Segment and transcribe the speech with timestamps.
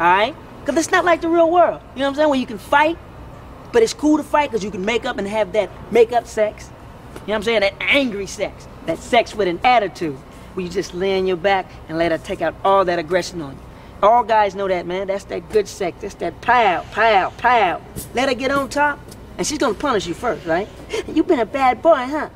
[0.00, 0.34] right?
[0.60, 1.80] Because it's not like the real world.
[1.94, 2.28] You know what I'm saying?
[2.30, 2.98] Where you can fight,
[3.72, 6.26] but it's cool to fight because you can make up and have that make up
[6.26, 6.70] sex.
[7.14, 7.60] You know what I'm saying?
[7.60, 8.66] That angry sex.
[8.86, 10.16] That sex with an attitude.
[10.54, 13.40] Where you just lay on your back and let her take out all that aggression
[13.40, 13.60] on you.
[14.02, 15.08] All guys know that, man.
[15.08, 15.98] That's that good sex.
[16.00, 17.82] That's that pow, pow, pow.
[18.14, 18.98] Let her get on top,
[19.36, 20.68] and she's gonna punish you first, right?
[21.06, 22.30] You've been a bad boy, huh?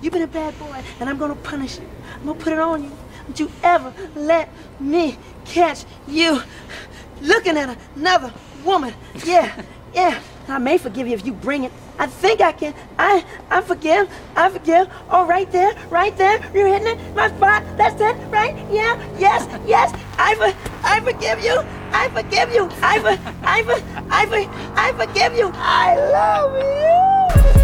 [0.00, 1.86] You've been a bad boy, and I'm gonna punish you.
[2.14, 2.92] I'm gonna put it on you.
[3.36, 4.48] You ever let
[4.80, 6.42] me catch you
[7.20, 8.32] looking at another
[8.64, 8.94] woman.
[9.24, 9.62] Yeah,
[9.94, 10.20] yeah.
[10.48, 11.72] I may forgive you if you bring it.
[11.98, 12.74] I think I can.
[12.98, 14.08] I I forgive.
[14.34, 14.88] I forgive.
[15.10, 16.40] Oh, right there, right there.
[16.54, 17.14] You're hitting it.
[17.14, 17.64] My spot.
[17.76, 18.16] That's it.
[18.30, 18.56] Right?
[18.70, 18.96] Yeah.
[19.18, 19.46] Yes.
[19.66, 19.92] Yes.
[20.16, 20.54] I for,
[20.86, 21.60] I forgive you.
[21.92, 22.68] I forgive you.
[22.82, 25.50] I for, I for, I for, I forgive you.
[25.54, 27.57] I love you.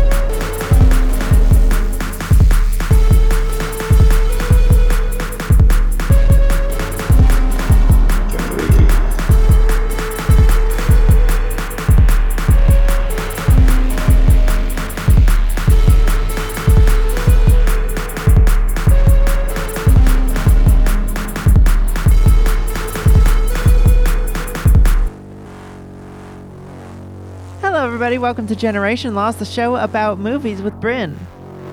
[27.94, 28.18] Everybody.
[28.18, 31.16] Welcome to Generation Loss, the show about movies with Bryn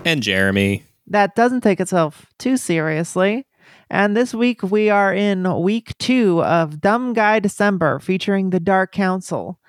[0.06, 0.84] and Jeremy.
[1.08, 3.48] that doesn't take itself too seriously.
[3.90, 8.92] And this week we are in week two of Dumb Guy December featuring the Dark
[8.92, 9.60] Council.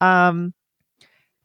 [0.00, 0.54] Um,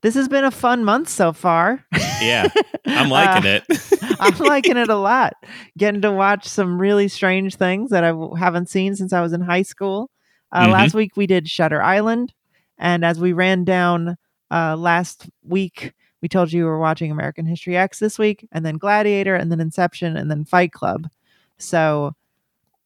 [0.04, 1.84] this has been a fun month so far.
[2.22, 2.48] Yeah,
[2.86, 4.16] I'm liking Uh, it.
[4.20, 5.34] I'm liking it a lot.
[5.76, 9.34] Getting to watch some really strange things that I w- haven't seen since I was
[9.34, 10.12] in high school.
[10.52, 10.72] Uh, Mhm.
[10.72, 12.32] Last week we did Shutter Island,
[12.78, 14.18] and as we ran down
[14.52, 18.66] uh, last week, we told you we were watching American History X this week, and
[18.66, 21.10] then Gladiator, and then Inception, and then Fight Club.
[21.58, 22.16] So,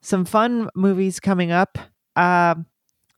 [0.01, 1.77] some fun movies coming up.
[2.15, 2.55] Uh,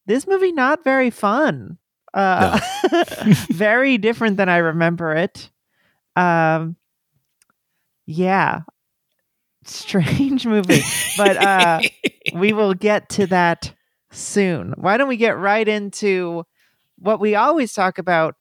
[0.05, 1.77] this movie not very fun.
[2.13, 2.59] Uh,
[3.49, 5.51] very different than I remember it.
[6.15, 6.77] Um,
[8.05, 8.61] yeah,
[9.65, 10.81] strange movie,
[11.17, 11.81] but uh,
[12.33, 13.73] we will get to that
[14.11, 14.73] soon.
[14.77, 16.45] Why don't we get right into
[16.97, 18.35] what we always talk about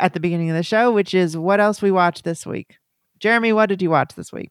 [0.00, 2.78] at the beginning of the show, which is what else we watched this week.
[3.18, 4.50] Jeremy, what did you watch this week?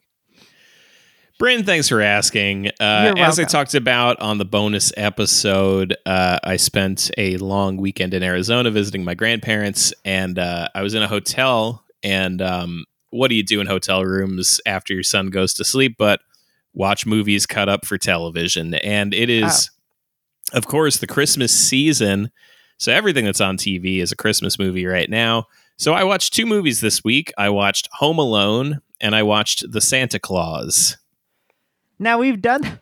[1.39, 2.67] Brandon, thanks for asking.
[2.79, 8.13] Uh, as I talked about on the bonus episode, uh, I spent a long weekend
[8.13, 11.83] in Arizona visiting my grandparents, and uh, I was in a hotel.
[12.03, 15.95] And um, what do you do in hotel rooms after your son goes to sleep?
[15.97, 16.22] But
[16.73, 18.75] watch movies cut up for television.
[18.75, 19.72] And it is,
[20.53, 22.31] of course, the Christmas season.
[22.83, 25.47] So everything that's on TV is a Christmas movie right now.
[25.77, 27.31] So I watched two movies this week.
[27.38, 30.97] I watched Home Alone and I watched The Santa Claus.
[31.97, 32.81] Now we've done.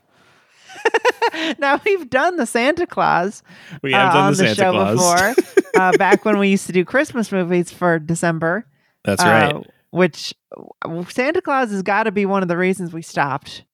[1.59, 3.43] now we've done the Santa Claus
[3.83, 5.35] We have uh, done on the the, Santa show Claus.
[5.37, 5.71] before.
[5.79, 8.65] uh, back when we used to do Christmas movies for December.
[9.05, 9.53] That's right.
[9.53, 9.61] uh,
[9.91, 10.33] which
[10.83, 13.65] uh, Santa Claus has got to be one of the reasons we stopped.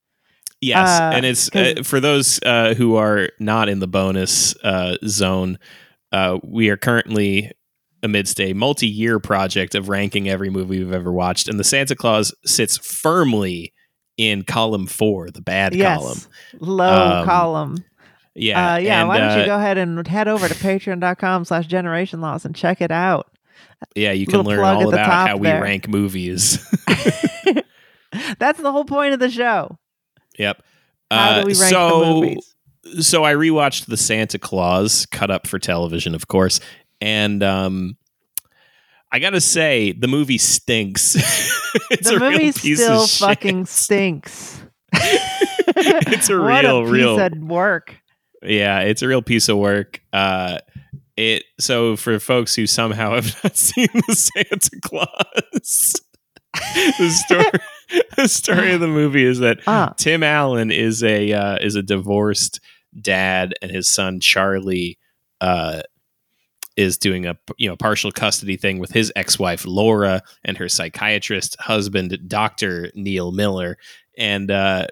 [0.60, 4.98] yes, uh, and it's uh, for those uh, who are not in the bonus uh,
[5.06, 5.58] zone.
[6.12, 7.52] Uh, we are currently
[8.04, 12.34] amidst a multi-year project of ranking every movie we've ever watched, and the Santa Claus
[12.46, 13.74] sits firmly
[14.18, 16.18] in column four, the bad yes, column.
[16.60, 17.84] low Um, column.
[18.36, 19.00] Yeah, uh, yeah.
[19.00, 22.46] and, why don't uh, you go ahead and head over to patreon.com slash generation loss
[22.46, 23.32] and check it out.
[23.96, 25.62] Yeah, you can learn all about how we there.
[25.62, 26.60] rank movies.
[28.40, 29.78] That's the whole point of the show.
[30.38, 30.62] yep.
[31.12, 32.56] How Uh, do we rank so, the movies?
[33.00, 36.60] So I rewatched the Santa Claus cut up for television, of course,
[37.02, 37.98] and um,
[39.12, 41.16] I gotta say the movie stinks.
[41.92, 43.28] it's The a real movie piece still of shit.
[43.28, 44.62] fucking stinks.
[45.80, 47.96] It's a what real, a piece real- of work.
[48.42, 50.02] Yeah, it's a real piece of work.
[50.14, 50.60] Uh,
[51.18, 56.02] it so for folks who somehow have not seen the Santa Claus,
[56.54, 57.52] the story
[58.16, 59.94] the story of the movie is that Ah.
[59.98, 62.60] Tim Allen is a uh, is a divorced
[63.00, 64.98] dad, and his son Charlie
[65.42, 65.82] uh,
[66.76, 70.70] is doing a you know partial custody thing with his ex wife Laura and her
[70.70, 73.78] psychiatrist husband Doctor Neil Miller,
[74.18, 74.88] and uh,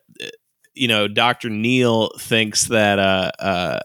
[0.74, 3.80] you know Doctor Neil thinks that uh, uh,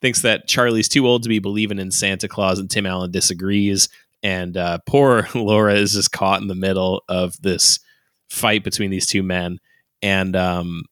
[0.00, 3.88] thinks that Charlie's too old to be believing in Santa Claus, and Tim Allen disagrees.
[4.22, 7.80] And uh, poor Laura is just caught in the middle of this
[8.28, 9.58] fight between these two men.
[10.02, 10.84] And um,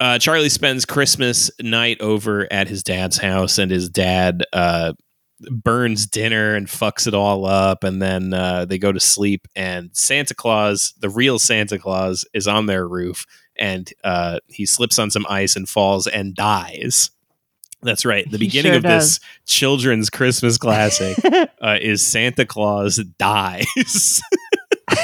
[0.00, 4.92] uh, Charlie spends Christmas night over at his dad's house, and his dad uh,
[5.50, 7.84] burns dinner and fucks it all up.
[7.84, 12.46] And then uh, they go to sleep, and Santa Claus, the real Santa Claus, is
[12.46, 17.10] on their roof, and uh, he slips on some ice and falls and dies.
[17.82, 18.28] That's right.
[18.30, 21.18] The beginning sure of this children's Christmas classic
[21.62, 24.20] uh, is Santa Claus dies.
[24.90, 24.94] uh,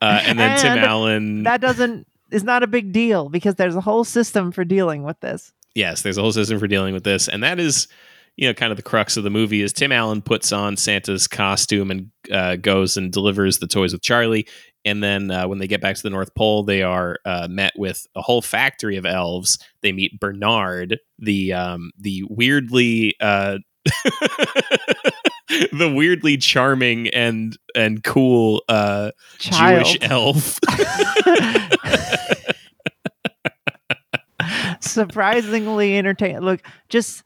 [0.00, 1.42] and then Tim Allen.
[1.44, 5.20] that doesn't is not a big deal because there's a whole system for dealing with
[5.20, 5.52] this.
[5.74, 7.88] yes, there's a whole system for dealing with this, and that is,
[8.36, 9.62] you know, kind of the crux of the movie.
[9.62, 14.02] Is Tim Allen puts on Santa's costume and uh, goes and delivers the toys with
[14.02, 14.46] Charlie,
[14.84, 17.72] and then uh, when they get back to the North Pole, they are uh, met
[17.76, 19.58] with a whole factory of elves.
[19.82, 23.14] They meet Bernard, the um, the weirdly.
[25.72, 30.58] The weirdly charming and and cool uh Jewish elf.
[34.80, 36.40] surprisingly entertaining.
[36.40, 37.22] Look, just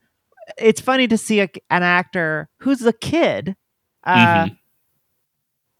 [0.59, 3.57] it's funny to see a, an actor who's a kid
[4.05, 4.59] uh, Mhm.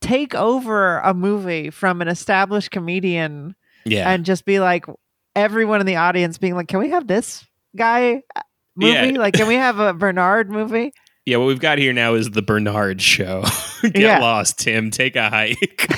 [0.01, 3.55] take over a movie from an established comedian
[3.85, 4.11] yeah.
[4.11, 4.85] and just be like
[5.37, 7.47] everyone in the audience being like, "Can we have this
[7.77, 8.41] guy uh,
[8.75, 9.13] movie?
[9.13, 9.19] Yeah.
[9.19, 10.93] Like, can we have a Bernard movie?"
[11.27, 13.43] Yeah, what we've got here now is the Bernard show.
[13.83, 14.19] Get Yeah.
[14.21, 14.91] lost, Tim.
[14.93, 15.89] Take a hike.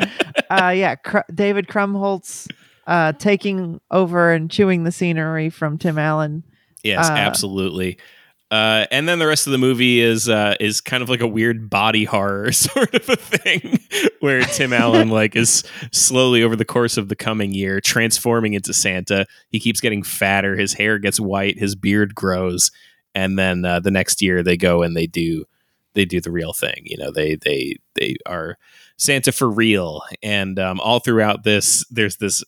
[0.50, 2.50] uh, yeah, Cr- David Krumholtz
[2.86, 6.42] uh, taking over and chewing the scenery from Tim Allen.
[6.82, 7.98] yes, Uh, absolutely.
[8.50, 11.26] Uh, and then the rest of the movie is uh, is kind of like a
[11.26, 13.78] weird body horror sort of a thing,
[14.18, 15.62] where Tim Allen like is
[15.92, 19.24] slowly over the course of the coming year transforming into Santa.
[19.50, 20.56] He keeps getting fatter.
[20.56, 21.60] His hair gets white.
[21.60, 22.72] His beard grows,
[23.14, 25.44] and then uh, the next year they go and they do
[25.94, 26.82] they do the real thing.
[26.84, 28.58] You know, they they they are
[28.96, 30.02] Santa for real.
[30.22, 32.44] And um, all throughout this, there's this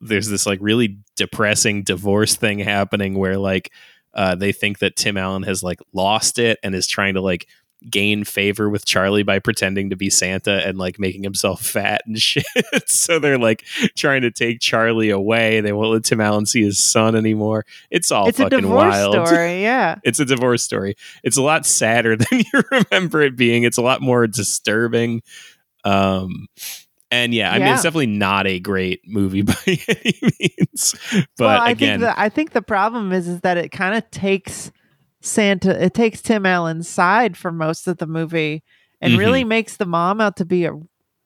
[0.00, 3.72] there's this like really depressing divorce thing happening where like
[4.14, 7.46] uh, they think that Tim Allen has like lost it and is trying to like
[7.90, 12.18] gain favor with Charlie by pretending to be Santa and like making himself fat and
[12.22, 12.44] shit.
[12.86, 13.64] so they're like
[13.96, 15.60] trying to take Charlie away.
[15.60, 17.64] They won't let Tim Allen see his son anymore.
[17.90, 19.26] It's all it's a fucking divorce wild.
[19.26, 19.62] story.
[19.66, 19.96] Yeah.
[20.04, 20.96] It's a divorce story.
[21.24, 23.64] It's a lot sadder than you remember it being.
[23.64, 25.22] It's a lot more disturbing.
[25.84, 26.46] Um,
[27.10, 30.94] and yeah, I mean, it's definitely not a great movie by any means.
[31.36, 33.96] But well, I again, think the I think the problem is is that it kind
[33.96, 34.72] of takes
[35.26, 38.62] Santa, it takes Tim Allen's side for most of the movie,
[39.00, 39.20] and Mm-hmm.
[39.20, 40.72] really makes the mom out to be a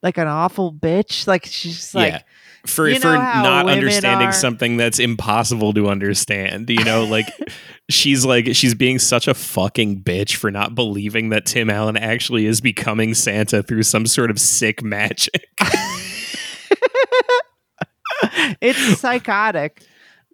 [0.02, 1.26] like an awful bitch.
[1.26, 2.22] Like she's like, yeah.
[2.66, 7.04] For you for know how not understanding are- something that's impossible to understand, you know,
[7.04, 7.26] like
[7.90, 12.44] she's like she's being such a fucking bitch for not believing that Tim Allen actually
[12.46, 15.48] is becoming Santa through some sort of sick magic.
[18.60, 19.82] it's psychotic.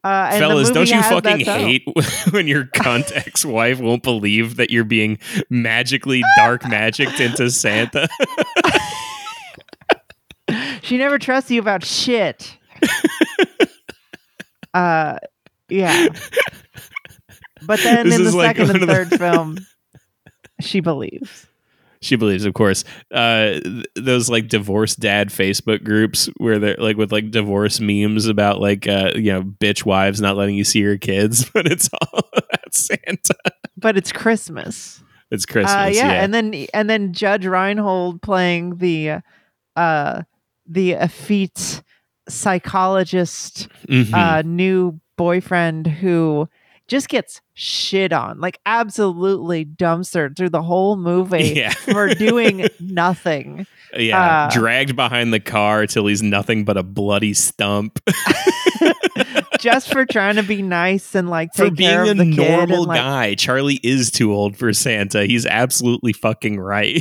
[0.07, 1.83] Uh, Fellas, don't you fucking hate
[2.31, 5.19] when your cunt ex-wife won't believe that you're being
[5.51, 8.09] magically dark magicked into Santa?
[10.83, 12.57] She never trusts you about shit.
[14.73, 15.19] uh,
[15.69, 16.07] yeah.
[17.63, 19.59] But then This in the like second and the- third film,
[20.61, 21.49] she believes.
[22.01, 22.85] She believes, of course.
[23.13, 28.27] Uh, th- those like divorced dad Facebook groups where they're like with like divorce memes
[28.27, 31.89] about like uh, you know bitch wives not letting you see your kids, but it's
[31.93, 33.35] all about Santa.
[33.77, 35.03] But it's Christmas.
[35.31, 35.73] It's Christmas.
[35.73, 39.23] uh, yeah, yeah, and then and then Judge Reinhold playing the
[39.75, 40.23] uh
[40.69, 41.83] the effete
[42.29, 44.13] psychologist Mhm.
[44.15, 46.49] uh new boyfriend who
[46.89, 53.67] just gets shit on like absolutely dumpstered through the whole movie yeah, for doing nothing
[53.97, 54.47] yeah.
[54.47, 57.99] uh, Dragged behind the car till he's nothing but a bloody stump.
[59.59, 62.87] just for trying to be nice and like for take care being a normal and,
[62.87, 65.25] like, guy, Charlie is too old for Santa.
[65.25, 67.01] He's absolutely fucking right.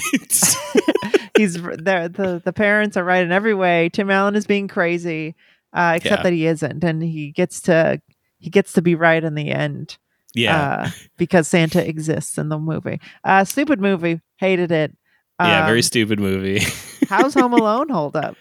[1.37, 3.89] he's the, the the parents are right in every way.
[3.89, 5.35] Tim Allen is being crazy,
[5.73, 6.23] uh, except Yeah.
[6.23, 8.01] that he isn't, and he gets to
[8.39, 9.97] he gets to be right in the end.
[10.33, 12.99] yeah, uh, because Santa exists in the movie.
[13.23, 14.95] Uh, stupid movie, hated it.
[15.39, 16.59] yeah, very Um, stupid movie.
[17.09, 18.35] how's Home Alone hold up?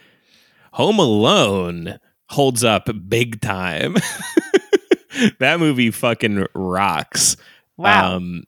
[0.72, 1.98] Home Alone
[2.30, 3.94] holds up big time.
[5.38, 7.36] that movie fucking rocks.
[7.76, 8.44] Wow, Um,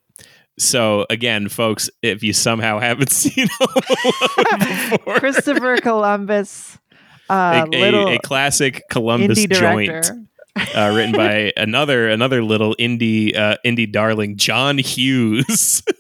[0.58, 3.82] so again, folks, if you somehow haven't seen Home
[4.38, 4.58] Alone
[4.90, 6.78] before, Christopher Columbus,
[7.28, 9.88] uh, a, a- little a classic Columbus joint.
[9.90, 10.22] director.
[10.74, 15.82] Uh, written by another another little indie uh, indie darling, John Hughes.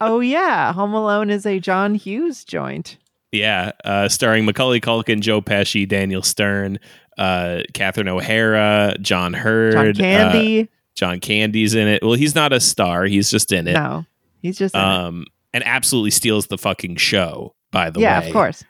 [0.00, 2.98] Oh yeah, Home Alone is a John Hughes joint.
[3.32, 6.78] yeah, uh, starring Macaulay Culkin, Joe Pesci, Daniel Stern,
[7.18, 10.68] uh, Catherine O'Hara, John Heard, John uh, Candy.
[10.94, 12.04] John Candy's in it.
[12.04, 13.72] Well, he's not a star; he's just in it.
[13.72, 14.04] no,
[14.40, 14.84] he's just in it.
[14.84, 17.54] Um, and absolutely steals the fucking show.
[17.72, 18.64] By the yeah, way, yeah, of course.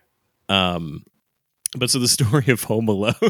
[0.48, 1.04] Um,
[1.76, 3.14] but so the story of Home Alone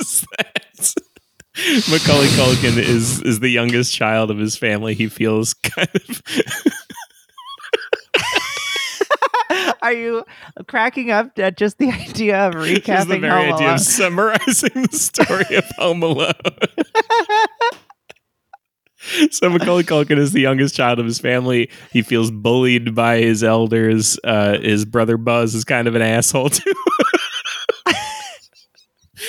[0.00, 0.65] is that
[1.90, 4.94] Macaulay Culkin is is the youngest child of his family.
[4.94, 6.22] He feels kind of
[9.82, 10.24] Are you
[10.66, 13.74] cracking up at just the idea of just recapping the very Home idea Alone?
[13.74, 16.32] of summarizing the story of Home Alone.
[19.30, 21.70] so Macaulay Culkin is the youngest child of his family.
[21.92, 24.18] He feels bullied by his elders.
[24.24, 26.74] Uh, his brother Buzz is kind of an asshole too.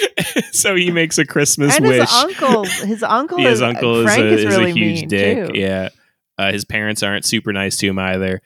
[0.51, 1.99] so he makes a Christmas and wish.
[2.01, 5.09] his uncle, his uncle, his is, uncle is Frank a, is, is really a huge
[5.09, 5.53] dick.
[5.53, 5.59] too.
[5.59, 5.89] Yeah.
[6.37, 8.41] Uh, his parents aren't super nice to him either.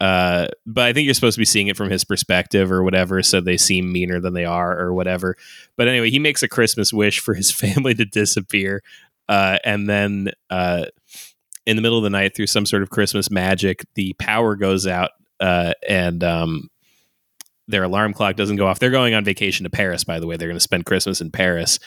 [0.00, 3.22] Uh, but I think you're supposed to be seeing it from his perspective or whatever,
[3.22, 5.36] so they seem meaner than they are or whatever.
[5.76, 8.82] But anyway, he makes a Christmas wish for his family to disappear.
[9.28, 10.86] Uh, and then uh,
[11.66, 14.86] in the middle of the night, through some sort of Christmas magic, the power goes
[14.86, 16.68] out uh, and um,
[17.68, 18.78] their alarm clock doesn't go off.
[18.78, 20.36] They're going on vacation to Paris, by the way.
[20.36, 21.78] They're going to spend Christmas in Paris.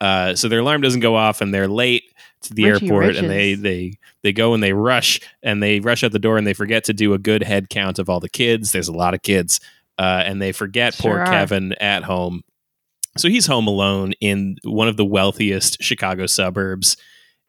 [0.00, 2.04] Uh, so their alarm doesn't go off, and they're late
[2.42, 6.04] to the Richie airport, and they they they go and they rush, and they rush
[6.04, 8.28] out the door, and they forget to do a good head count of all the
[8.28, 8.72] kids.
[8.72, 9.60] There's a lot of kids,
[9.98, 11.26] uh, and they forget Sure poor are.
[11.26, 12.42] Kevin at home.
[13.16, 16.96] So he's home alone in one of the wealthiest Chicago suburbs,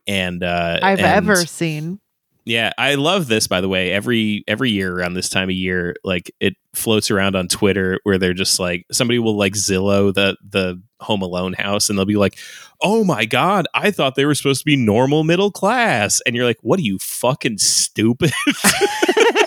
[0.08, 2.00] and uh, I've and- ever seen.
[2.46, 3.92] Yeah, I love this by the way.
[3.92, 8.20] Every every year around this time of year, like it floats around on Twitter where
[8.20, 12.18] they're just like somebody will like Zillow the the Home Alone house and they'll be
[12.18, 12.38] like,
[12.82, 16.46] "Oh my god, I thought they were supposed to be normal middle class." And you're
[16.46, 18.32] like, "What are you fucking stupid?"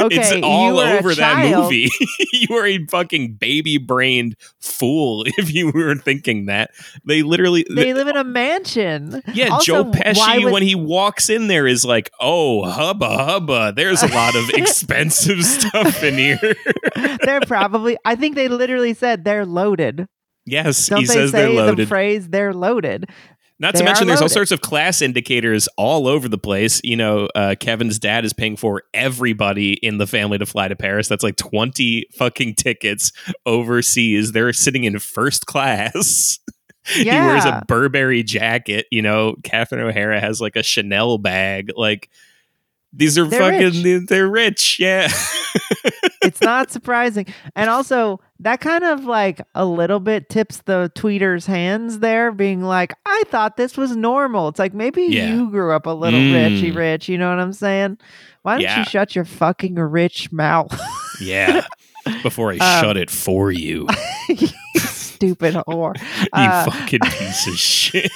[0.00, 1.88] Okay, it's all over that movie.
[2.32, 6.70] you are a fucking baby-brained fool if you were thinking that.
[7.04, 9.22] They literally They live in a mansion.
[9.34, 13.72] yeah, Also, Joe Pesci would- when he walks in there is like, "Oh, hubba hubba,
[13.74, 16.54] there's a lot of expensive stuff in here."
[17.24, 17.96] They're probably.
[18.04, 20.06] I think they literally said they're loaded.
[20.46, 23.08] yes, Don't he they says say they're the phrase "they're loaded"?
[23.58, 26.80] Not to mention, there's all sorts of class indicators all over the place.
[26.82, 30.74] You know, uh, Kevin's dad is paying for everybody in the family to fly to
[30.74, 31.06] Paris.
[31.06, 33.12] That's like 20 fucking tickets
[33.46, 34.32] overseas.
[34.32, 36.40] They're sitting in first class.
[36.96, 37.02] Yeah.
[37.22, 38.86] he wears a Burberry jacket.
[38.90, 41.70] You know, Catherine O'Hara has like a Chanel bag.
[41.76, 42.10] Like,
[42.92, 44.06] these are They're fucking, rich.
[44.08, 44.78] they're rich.
[44.78, 45.08] Yeah.
[46.22, 47.26] it's not surprising.
[47.56, 52.62] And also, that kind of like a little bit tips the tweeter's hands there, being
[52.62, 54.48] like, I thought this was normal.
[54.48, 55.32] It's like maybe Yeah.
[55.34, 56.58] you grew up a little Mm.
[56.60, 57.08] richy rich.
[57.08, 57.98] You know what I'm saying?
[58.42, 58.80] Why don't Yeah.
[58.80, 60.78] you shut your fucking rich mouth?
[61.20, 61.64] yeah.
[62.24, 63.86] Before I Um, shut it for you,
[64.28, 64.48] you
[64.80, 65.96] stupid whore.
[66.20, 68.10] you Uh, fucking piece of shit.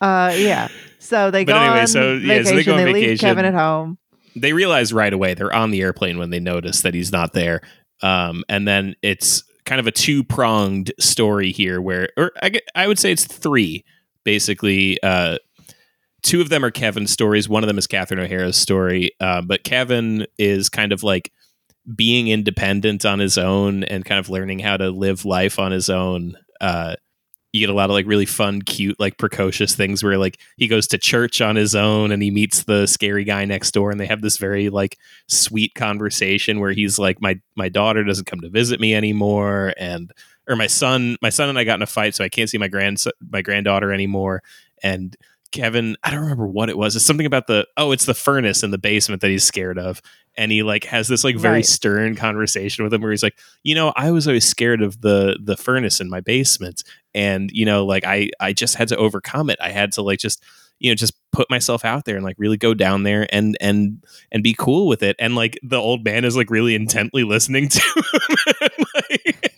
[0.00, 0.68] uh, yeah.
[0.98, 2.44] So they But go anyway, on so, yeah, vacation.
[2.44, 3.18] so they go on leave vacation.
[3.28, 3.98] Kevin at home.
[4.40, 7.60] They realize right away they're on the airplane when they notice that he's not there.
[8.02, 12.86] Um, and then it's kind of a two pronged story here where, or I, I
[12.86, 13.84] would say it's three
[14.24, 15.02] basically.
[15.02, 15.38] Uh,
[16.22, 17.48] two of them are Kevin's stories.
[17.48, 19.12] One of them is Catherine O'Hara's story.
[19.20, 21.32] Uh, but Kevin is kind of like
[21.94, 25.88] being independent on his own and kind of learning how to live life on his
[25.88, 26.36] own.
[26.60, 26.96] Uh,
[27.52, 30.68] you get a lot of like really fun, cute, like precocious things where like he
[30.68, 33.98] goes to church on his own and he meets the scary guy next door and
[33.98, 38.40] they have this very like sweet conversation where he's like, My my daughter doesn't come
[38.40, 40.12] to visit me anymore and
[40.46, 42.58] or my son my son and I got in a fight, so I can't see
[42.58, 44.42] my grand my granddaughter anymore.
[44.82, 45.16] And
[45.50, 46.94] Kevin, I don't remember what it was.
[46.94, 50.02] It's something about the oh, it's the furnace in the basement that he's scared of.
[50.38, 51.66] And he like has this like very Right.
[51.66, 55.38] stern conversation with him where he's like, you know, I was always scared of the
[55.42, 56.82] the furnace in my basement.
[57.14, 59.58] And, you know, like I I just had to overcome it.
[59.60, 60.42] I had to like just
[60.80, 64.04] you know just put myself out there and like really go down there and and
[64.30, 67.68] and be cool with it and like the old man is like really intently listening
[67.68, 69.52] to him and, like,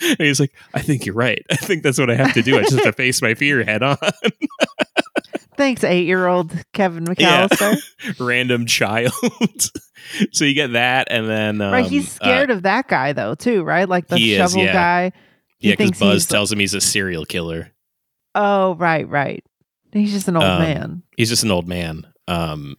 [0.02, 2.56] and he's like i think you're right i think that's what i have to do
[2.56, 3.96] i just have to face my fear head on
[5.56, 7.46] Thanks, eight year old Kevin Yeah.
[7.48, 8.20] McAllister.
[8.26, 9.12] random child
[10.32, 11.86] so you get that and then um, right.
[11.86, 13.88] He's uh, scared of that guy, though, too, right?
[13.88, 14.72] Like the He is, shovel yeah.
[14.72, 15.12] guy.
[15.58, 17.72] He yeah because buzz tells him he's a serial killer
[18.34, 19.42] Oh, right, right.
[19.92, 21.02] He's just an old Um, man.
[21.16, 22.06] he's just an old man.
[22.28, 22.76] Um,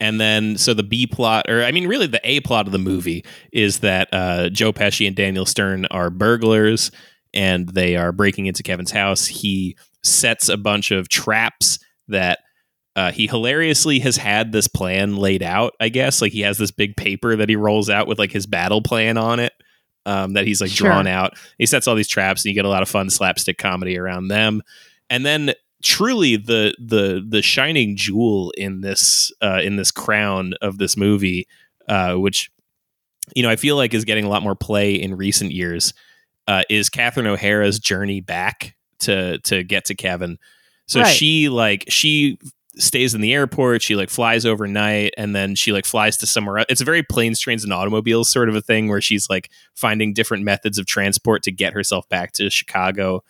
[0.00, 2.78] and then so the B plot, or I mean, really the A plot of the
[2.78, 6.90] movie is that uh, Joe Pesci and Daniel Stern are burglars,
[7.34, 9.26] and they are breaking into Kevin's house.
[9.26, 12.40] He sets a bunch of traps that.
[12.96, 15.72] Uh, he hilariously has had this plan laid out.
[15.78, 18.44] I guess like he has this big paper that he rolls out with like his
[18.44, 19.52] battle plan on it.
[20.04, 20.88] Um, that he's like Sure.
[20.88, 21.34] drawn out.
[21.58, 24.28] He sets all these traps, and you get a lot of fun slapstick comedy around
[24.28, 24.62] them.
[25.10, 25.52] And then
[25.84, 31.46] truly the the the shining jewel in this uh, in this crown of this movie,
[31.88, 32.50] uh, which
[33.36, 35.94] you know I feel like is getting a lot more play in recent years,
[36.48, 40.38] uh, is Catherine O'Hara's journey back to to get to Kevin.
[40.88, 41.14] So Right.
[41.14, 42.38] she like she
[42.76, 43.82] stays in the airport.
[43.82, 46.58] She like flies overnight, and then she like flies to somewhere.
[46.58, 46.66] else.
[46.68, 50.12] It's a very planes, trains, and automobiles sort of a thing where she's like finding
[50.14, 53.22] different methods of transport to get herself back to Chicago.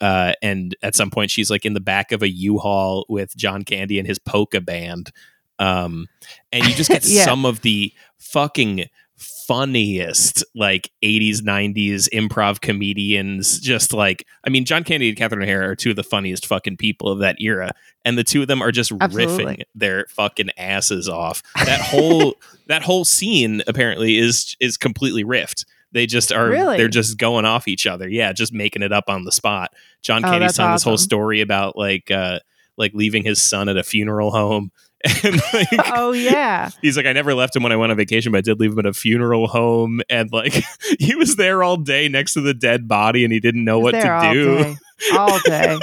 [0.00, 3.64] Uh, and at some point, she's like in the back of a U-Haul with John
[3.64, 5.10] Candy and his polka band.
[5.58, 6.06] Um,
[6.52, 7.24] and you just get Yeah.
[7.24, 8.86] some of the fucking
[9.20, 15.70] funniest like 80s 90s improv comedians just like i mean john candy and catherine o'hara
[15.70, 17.72] are two of the funniest fucking people of that era
[18.04, 19.44] and the two of them are just Absolutely.
[19.56, 21.42] riffing their fucking asses off.
[21.66, 22.34] That whole
[22.68, 25.66] that whole scene apparently is is completely riffed.
[25.92, 26.78] They just are Really?
[26.78, 28.08] they're just going off each other.
[28.08, 29.74] Yeah just making it up on the spot.
[30.00, 32.38] John Oh, candy's that's telling this whole story about like uh
[32.78, 34.72] like leaving his son at a funeral home
[35.24, 36.70] and like oh yeah.
[36.82, 38.72] he's like, I never left him when I went on vacation, but I did leave
[38.72, 40.00] him at a funeral home.
[40.10, 40.52] And like,
[40.98, 43.92] he was there all day next to the dead body and he didn't know what
[43.92, 44.56] to all do.
[44.64, 44.76] Day.
[45.14, 45.78] All day.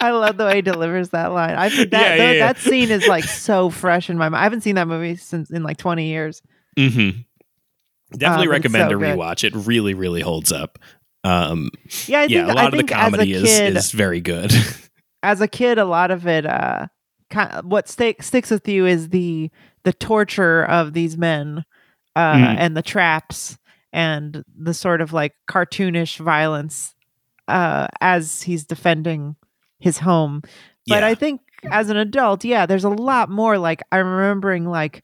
[0.00, 1.54] I love the way he delivers that line.
[1.56, 2.46] I think that Yeah, yeah, yeah.
[2.52, 4.40] that scene is like so fresh in my mind.
[4.40, 6.42] I haven't seen that movie since in like 20 years.
[6.78, 7.10] hmm
[8.12, 9.18] Definitely it's recommend so a good.
[9.18, 9.42] rewatch.
[9.44, 10.78] It really, really holds up.
[11.24, 11.70] Um,
[12.06, 14.52] Yeah, I yeah, think a lot I of the comedy a is, is very good.
[15.24, 16.86] As a kid, a lot of it, uh,
[17.30, 19.50] kind what stick, sticks with you is the
[19.84, 21.64] the torture of these men,
[22.16, 22.56] uh, Mm.
[22.58, 23.58] and the traps
[23.92, 26.94] and the sort of like cartoonish violence,
[27.48, 29.36] uh, as he's defending
[29.78, 30.40] his home.
[30.86, 31.06] But Yeah.
[31.06, 31.40] I think
[31.70, 33.58] as an adult, yeah, there's a lot more.
[33.58, 35.02] Like I'm remembering, like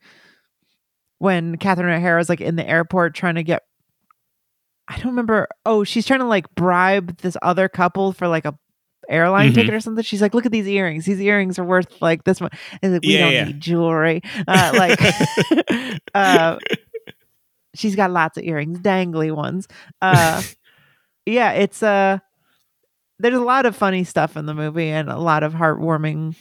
[1.18, 3.62] when Catherine O'Hara was like in the airport trying to get.
[4.88, 5.46] I don't remember.
[5.64, 8.58] Oh, she's trying to like bribe this other couple for like a
[9.10, 9.54] airline Mhm.
[9.54, 10.02] ticket or something.
[10.04, 11.04] She's like, "Look at these earrings.
[11.04, 13.44] These earrings are worth like this much." And like, we Yeah, don't yeah.
[13.44, 14.22] need jewelry.
[14.48, 14.98] Uh, like,
[16.14, 16.58] uh,
[17.74, 19.68] she's got lots of earrings, dangly ones.
[20.02, 20.42] Uh,
[21.26, 22.18] yeah, it's uh
[23.18, 26.34] there's a lot of funny stuff in the movie and a lot of heartwarming,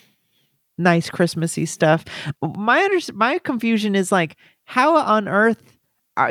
[0.77, 2.05] nice Christmassy stuff.
[2.41, 5.61] My under- my confusion is like, how on earth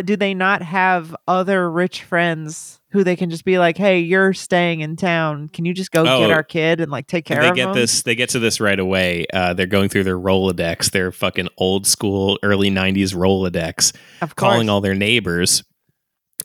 [0.05, 4.33] do they not have other rich friends who they can just be like, "Hey, you're
[4.33, 5.49] staying in town.
[5.49, 7.61] Can you just go get Oh, our kid and like take care they of They
[7.63, 8.03] get him?" this.
[8.03, 9.27] They get to this right away.
[9.33, 14.53] Uh, they're going through their Rolodex, their fucking old school, early '90s Rolodex, of course,
[14.53, 15.65] calling all their neighbors,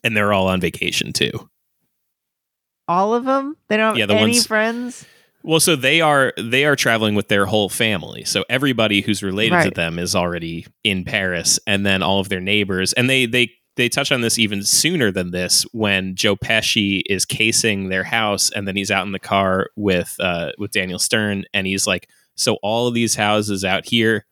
[0.03, 1.49] and they're all on vacation too.
[2.88, 3.56] all of them.
[3.69, 5.06] They don't have Yeah, the any ones- friends.
[5.43, 8.23] Well, so they are they are traveling with their whole family.
[8.23, 12.39] So everybody who's related to them is already in Paris, and then all of their
[12.39, 12.93] neighbors.
[12.93, 17.25] And they they they touch on this even sooner than this when Joe Pesci is
[17.25, 21.43] casing their house, and then he's out in the car with uh, with Daniel Stern,
[21.53, 24.25] and he's like, "So all of these houses out here,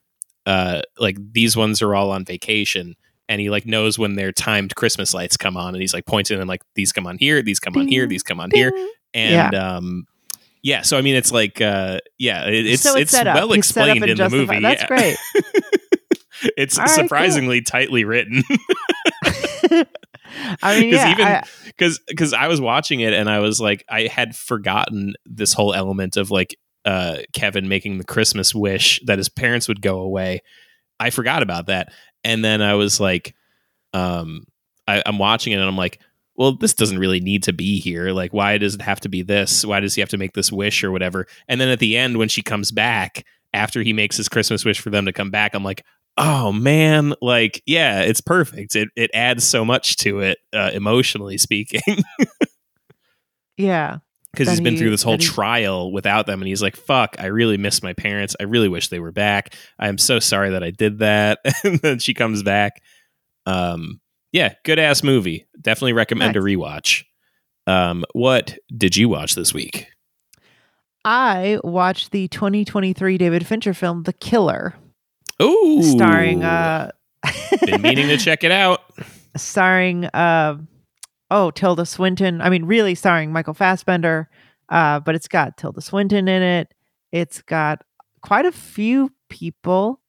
[0.45, 2.95] uh, like these ones are all on vacation."
[3.28, 6.39] And he like knows when their timed Christmas lights come on, and he's like pointing
[6.39, 8.89] and like these come on here, these come on here, these come on here Ding.
[9.13, 10.06] and um
[10.63, 13.26] yeah so i mean it's like uh yeah it, it's so it's, up.
[13.26, 14.60] well He's set up explained in the movie.
[14.60, 14.88] That's yeah.
[14.88, 15.17] great.
[16.58, 16.95] it's right, cool.
[16.95, 18.43] surprisingly tightly written
[20.63, 24.04] I mean, yeah, even- because because i was watching it and i was like i
[24.04, 29.30] had forgotten this whole element of like uh kevin making the christmas wish that his
[29.30, 30.41] parents would go away
[31.00, 31.91] i forgot about that
[32.24, 33.36] and then i was like
[33.93, 34.45] um
[34.88, 36.00] I, i'm watching it and i'm like
[36.41, 38.12] well this doesn't really need to be here.
[38.12, 39.63] Like why does it have to be this?
[39.65, 41.27] Why does he have to make this wish or whatever?
[41.47, 44.80] And then at the end when she comes back after he makes his christmas wish
[44.80, 45.84] for them to come back i'm like
[46.17, 48.75] oh man like yeah it's perfect.
[48.75, 51.82] It, it adds so much to it uh, emotionally speaking.
[53.58, 53.97] Yeah.
[54.34, 57.15] because he's been he- through this whole he- trial without them and he's like fuck
[57.19, 58.36] i really miss my parents.
[58.39, 59.56] I really wish they were back.
[59.80, 61.39] I'm so sorry that i did that.
[61.63, 62.82] And then she comes back.
[63.45, 63.99] Um
[64.32, 67.04] yeah good ass movie definitely recommend a rewatch
[67.67, 69.88] um what did you watch this week
[71.04, 74.76] I watched the 2023 David Fincher film, The Killer,
[75.39, 76.91] oh starring uh
[77.65, 78.84] been meaning to check it out
[79.36, 80.58] starring uh
[81.30, 82.41] oh, Tilda Swinton.
[82.41, 84.30] I mean, really starring Michael Fassbender.
[84.69, 86.74] Uh, but it's got Tilda Swinton in it.
[87.12, 87.84] It's got
[88.21, 90.02] quite a few people.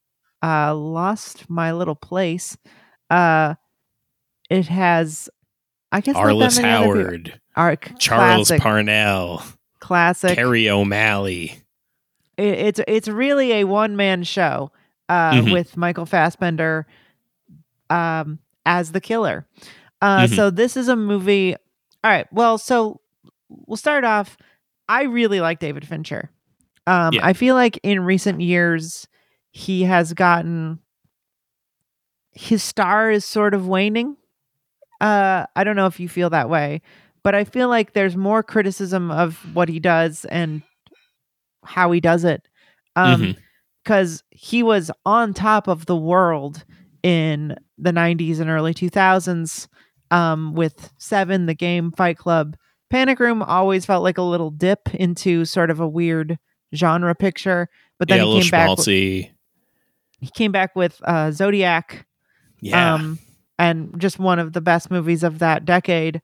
[0.43, 2.57] Uh lost my little place.
[3.09, 3.55] Uh
[4.51, 5.31] it has
[5.93, 9.45] I guess arliss many other people- howard Ar- charles classic, parnell
[9.79, 10.37] classic.
[10.37, 11.63] kerry o'malley
[12.39, 14.73] it, it's it's really a one man show
[15.09, 15.53] uh, Mhm.
[15.53, 16.87] with Michael Fassbender
[17.91, 19.47] um, as the killer.
[20.01, 20.37] Uh, Mhm.
[20.37, 21.55] So this is a movie.
[22.03, 22.27] All right.
[22.33, 23.01] Well, so
[23.51, 24.39] we'll start off.
[24.89, 26.31] I really like David Fincher.
[26.87, 27.27] Um, Yeah.
[27.27, 29.07] I feel like in recent years
[29.51, 30.79] he has gotten
[32.33, 34.17] his star is sort of waning.
[35.03, 36.81] Uh, I don't know if you feel that way,
[37.23, 40.63] but I feel like there's more criticism of what he does and
[41.65, 42.49] how he does it.
[42.97, 43.37] Um,
[43.85, 46.65] because he was on top of the world
[47.03, 49.67] in the 90s and early 2000s
[50.13, 52.55] um, with Seven, The Game, Fight Club.
[52.91, 56.39] Panic Room always felt like a little dip into sort of a weird
[56.75, 58.69] genre picture, but then yeah, he came back.
[58.69, 59.31] w- schmaltzy.
[60.21, 62.07] He came back with uh, Zodiac,
[62.61, 62.95] Yeah.
[62.95, 63.19] um,
[63.59, 66.21] and just one of the best movies of that decade.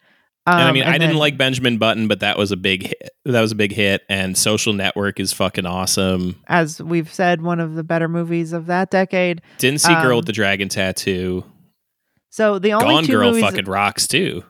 [0.46, 2.84] Um, and I mean, I didn't then- like Benjamin Button, but that was a big
[2.84, 3.10] hit.
[3.26, 4.02] That was a big hit.
[4.08, 6.36] And Social Network is fucking awesome.
[6.46, 9.42] as we've said, one of the better movies of that decade.
[9.58, 11.44] Didn't see Girl Um, with the Dragon Tattoo.
[12.30, 14.42] So the only Gone two Girl movies, fucking rocks too.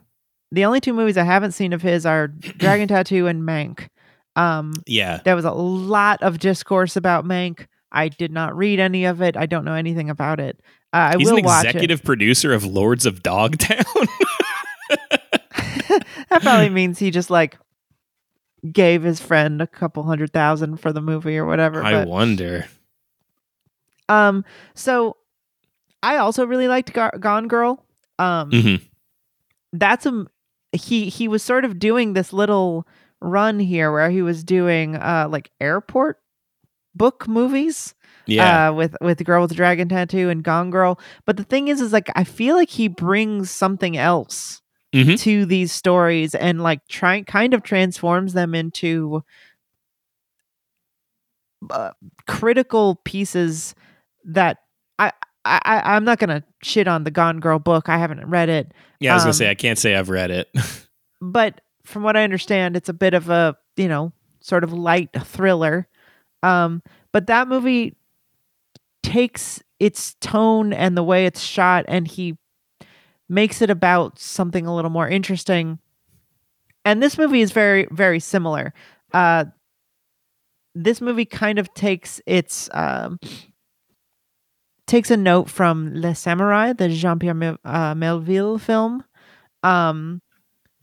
[0.53, 3.89] the only two movies I haven't seen of his are Dragon Tattoo and Mank.
[4.37, 5.21] Um, Yeah.
[5.25, 7.67] there was a lot of discourse about Mank.
[7.91, 9.37] I did not read any of it.
[9.37, 10.61] I don't know anything about it.
[10.93, 13.85] Uh, I He's will an executive producer of Lords of Dogtown.
[14.89, 17.59] that probably means he just like
[18.73, 21.83] gave his friend a couple hundred thousand for the movie or whatever.
[21.83, 22.67] I but, wonder.
[24.09, 25.17] um, so
[26.03, 27.85] I also really liked Gar- Gone Girl.
[28.19, 28.83] Um, Mhm.
[29.73, 30.27] that's a
[30.73, 32.87] he he was sort of doing this little
[33.21, 36.21] run here where he was doing uh like airport
[36.95, 37.95] book movies
[38.29, 38.69] Yeah.
[38.69, 41.69] uh with with the girl with the dragon tattoo and gone girl but the thing
[41.69, 44.63] is is like i feel like he brings something else
[44.95, 45.19] Mhm.
[45.21, 49.23] to these stories and like trying kind of transforms them into
[51.71, 51.91] uh,
[52.27, 53.75] critical pieces
[54.25, 54.59] that
[54.99, 55.13] I,
[55.45, 57.89] I I'm not gonna shit on the Gone Girl book.
[57.89, 60.31] I haven't read it, yeah, I was gonna um, say I can't say I've read
[60.31, 60.49] it.
[61.21, 65.11] but from what I understand, it's a bit of a you know sort of light
[65.25, 65.89] thriller.
[66.43, 67.97] Um, but that movie
[69.03, 72.37] takes its tone and the way it's shot, and he
[73.29, 75.79] makes it about something a little more interesting.
[76.85, 78.73] And this movie is very very similar.
[79.13, 79.47] Uh,
[80.75, 83.19] this movie kind of takes its um,
[84.87, 89.05] takes a note from Le Samouraï, the Jean Pierre Mel- uh, Melville film.
[89.63, 90.23] Um,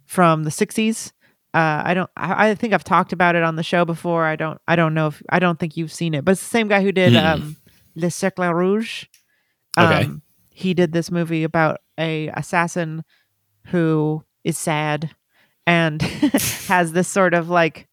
[0.06, 1.14] from the 60s.
[1.54, 2.10] Uh, I don't.
[2.18, 4.26] I, I think I've talked about it on the show before.
[4.26, 4.60] I don't.
[4.68, 6.84] I don't know if I don't think you've seen it, but it's the same guy
[6.84, 7.18] who did Hmm.
[7.26, 7.56] um,
[7.96, 9.06] Le Cercle Rouge.
[9.78, 10.06] Okay.
[10.06, 13.04] Um, he did this movie about a assassin
[13.68, 15.12] who is sad
[15.68, 16.02] and
[16.68, 17.88] has this sort of like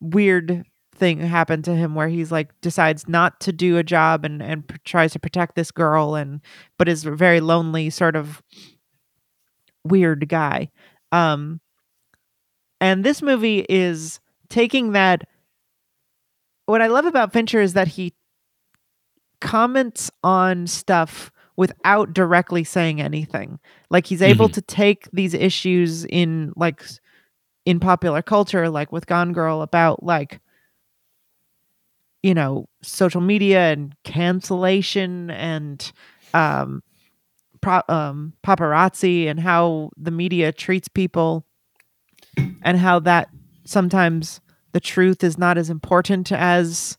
[0.00, 0.64] weird
[0.94, 4.68] thing happen to him where he's like decides not to do a job and and
[4.68, 6.40] p- tries to protect this girl and
[6.78, 8.42] but is a very lonely sort of
[9.82, 10.70] weird guy
[11.10, 11.60] um
[12.80, 15.22] and this movie is taking that
[16.66, 18.14] what i love about fincher is that he
[19.44, 23.60] comments on stuff without directly saying anything.
[23.90, 26.82] Like he's able to take these issues in like
[27.64, 30.40] in popular culture like with gone girl about like
[32.22, 35.92] you know social media and cancellation and
[36.32, 36.82] um,
[37.60, 41.44] pro- um paparazzi and how the media treats people
[42.62, 43.28] and how that
[43.64, 44.40] sometimes
[44.72, 46.98] the truth is not as important as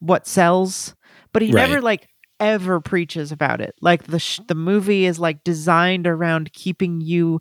[0.00, 0.94] what sells
[1.34, 1.68] but he Right.
[1.68, 2.08] never like
[2.40, 7.40] ever preaches about it like the sh- the movie is like designed around keeping you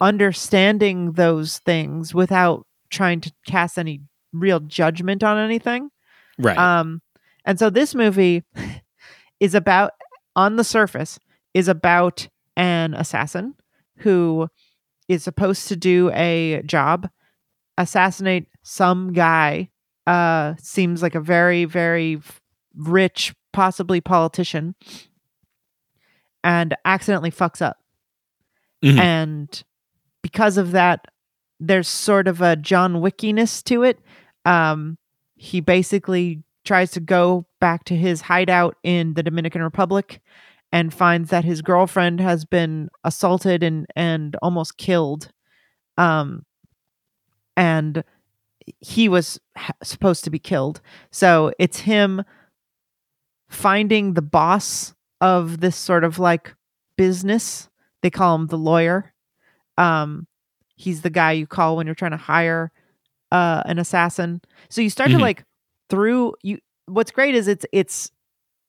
[0.00, 4.00] understanding those things without trying to cast any
[4.32, 5.88] real judgment on anything
[6.38, 6.58] right.
[6.58, 7.00] um,
[7.44, 8.42] and so this movie
[9.40, 9.92] is about,
[10.36, 11.18] on the surface,
[11.52, 13.54] is about an assassin
[13.98, 14.48] who
[15.08, 17.08] is supposed to do a job,
[17.76, 19.68] assassinate some guy.
[20.06, 22.40] Uh, seems like a very, very f-
[22.76, 24.74] rich, possibly politician,
[26.42, 27.78] and accidentally fucks up.
[28.82, 28.98] Mhm.
[28.98, 29.64] And
[30.22, 31.06] because of that,
[31.60, 33.98] there's sort of a John Wickiness to it.
[34.44, 34.98] Um,
[35.36, 40.20] he basically tries to go back to his hideout in the Dominican Republic
[40.72, 45.30] and finds that his girlfriend has been assaulted and and almost killed.
[45.96, 46.44] Um,
[47.56, 48.02] and
[48.80, 50.80] he was ha- supposed to be killed.
[51.10, 52.24] So it's him
[53.54, 56.54] finding the boss of this sort of like
[56.96, 57.68] business.
[58.02, 59.12] They call him the lawyer.
[59.78, 60.26] Um,
[60.76, 62.72] he's the guy you call when you're trying to hire
[63.32, 64.40] uh, an assassin.
[64.68, 65.14] So you start Mhm.
[65.16, 65.44] to like
[65.90, 66.58] through you.
[66.86, 68.10] What's great is it's it's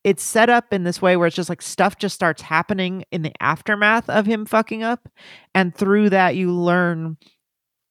[0.03, 3.21] it's set up in this way where it's just like stuff just starts happening in
[3.23, 5.07] the aftermath of him fucking up,
[5.53, 7.17] and through that you learn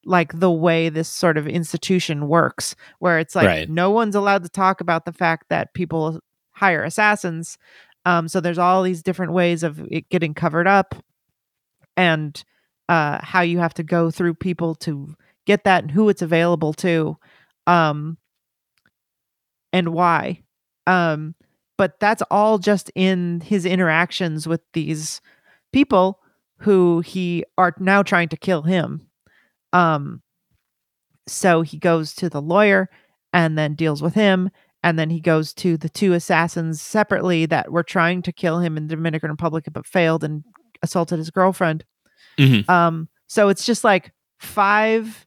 [0.07, 3.69] like the way this sort of institution works, where it's like Right.
[3.71, 6.21] no one's allowed to talk about the fact that people
[6.55, 7.59] hire assassins.
[8.07, 10.95] Um, so there's all these different ways of it getting covered up
[11.97, 12.43] and
[12.89, 15.15] uh, how you have to go through people to
[15.47, 17.17] get that and who it's available to
[17.67, 18.19] um,
[19.73, 20.41] and why.
[20.87, 21.35] Um,
[21.77, 25.21] but that's all just in his interactions with these
[25.73, 26.21] people
[26.59, 29.07] who he are now trying to kill him.
[29.73, 30.23] Um,
[31.27, 32.89] so he goes to the lawyer
[33.33, 34.51] and then deals with him.
[34.85, 38.77] And then he goes to the two assassins separately that were trying to kill him
[38.77, 40.45] in the Dominican Republic but failed and
[40.83, 41.87] assaulted his girlfriend.
[42.39, 42.69] Mhm.
[42.69, 45.27] Um, so it's just like five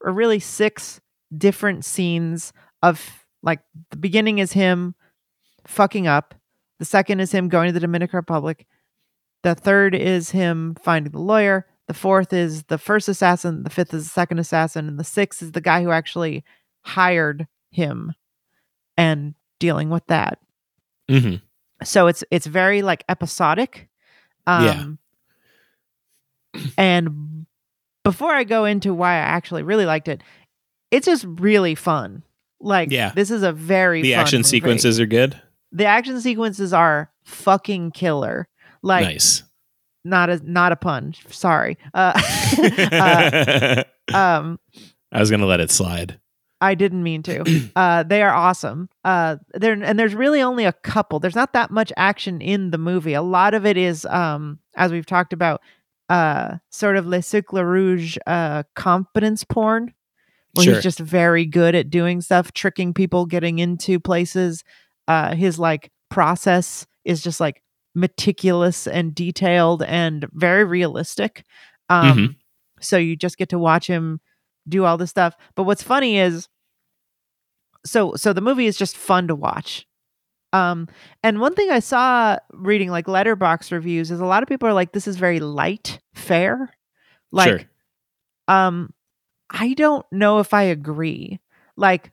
[0.00, 0.98] or really six
[1.36, 4.94] different scenes of like the beginning is him
[5.66, 6.34] fucking up.
[6.78, 8.66] The second is him going to the Dominican Republic.
[9.42, 11.66] The third is him finding the lawyer.
[11.86, 13.62] The fourth is the first assassin.
[13.62, 14.88] The fifth is the second assassin.
[14.88, 16.44] And the sixth is the guy who actually
[16.82, 18.14] hired him
[19.00, 20.38] and dealing with that.
[21.08, 21.36] hmm
[21.82, 23.88] So it's it's very like episodic.
[24.46, 24.70] Yeah.
[24.70, 24.98] Um
[26.76, 27.46] and
[28.04, 30.22] before I go into why I actually really liked it,
[30.90, 32.22] it's just really fun.
[32.60, 33.12] Like Yeah.
[33.14, 34.48] this is a very The action movie.
[34.48, 35.40] sequences are good.
[35.72, 38.48] The action sequences are fucking killer.
[38.82, 39.42] Like nice.
[40.04, 41.14] not a not a pun.
[41.28, 41.78] Sorry.
[41.94, 42.12] Uh,
[42.92, 43.84] uh,
[44.14, 44.58] um
[45.12, 46.19] I was gonna let it slide.
[46.60, 47.70] I didn't mean to.
[47.74, 48.88] Uh, they are awesome.
[49.04, 51.18] Uh, there and there's really only a couple.
[51.20, 53.14] There's not that much action in the movie.
[53.14, 55.62] A lot of it is, um, as we've talked about,
[56.10, 59.94] uh, sort of Le Cercle Rouge uh, competence porn,
[60.54, 60.74] where Sure.
[60.74, 64.62] he's just very good at doing stuff, tricking people, getting into places.
[65.08, 67.62] Uh, his like process is just like
[67.94, 71.44] meticulous and detailed and very realistic.
[71.88, 72.36] Um, Mhm.
[72.82, 74.20] So you just get to watch him
[74.68, 75.36] do all this stuff.
[75.54, 76.48] But what's funny is
[77.84, 79.86] so so the movie is just fun to watch.
[80.52, 80.88] Um
[81.22, 84.74] and one thing I saw reading like letterboxd reviews is a lot of people are
[84.74, 86.70] like this is very light fare.
[87.32, 87.70] Like sure.
[88.48, 88.92] um
[89.50, 91.40] I don't know if I agree.
[91.76, 92.12] Like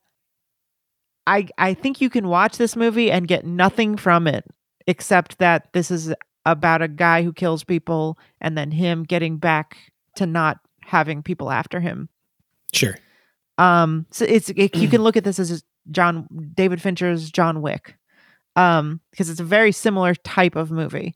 [1.25, 4.45] I I think you can watch this movie and get nothing from it
[4.87, 6.13] except that this is
[6.45, 9.77] about a guy who kills people and then him getting back
[10.15, 12.07] to not having people after him.
[12.73, 12.97] Sure.
[13.57, 17.95] Um, so it's it, you can look at this as John David Fincher's John Wick,
[18.55, 21.15] um, because it's a very similar type of movie.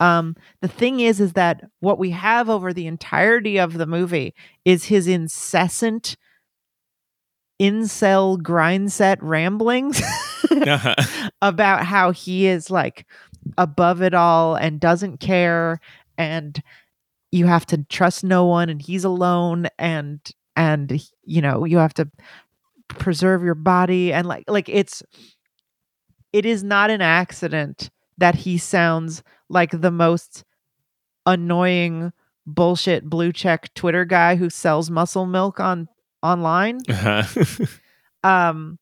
[0.00, 4.34] Um, the thing is, is that what we have over the entirety of the movie
[4.64, 6.16] is his incessant
[7.60, 10.00] incel grind set ramblings
[10.50, 10.94] Uh-huh.
[11.40, 13.06] about how he is like
[13.56, 15.80] above it all and doesn't care
[16.18, 16.62] and
[17.30, 20.20] you have to trust no one and he's alone and
[20.56, 22.08] and you know you have to
[22.88, 25.02] preserve your body and like like it's
[26.32, 30.44] it is not an accident that he sounds like the most
[31.26, 32.12] annoying
[32.46, 35.88] bullshit blue check twitter guy who sells muscle milk on
[36.22, 36.80] online.
[36.88, 37.66] Uh-huh.
[38.24, 38.78] um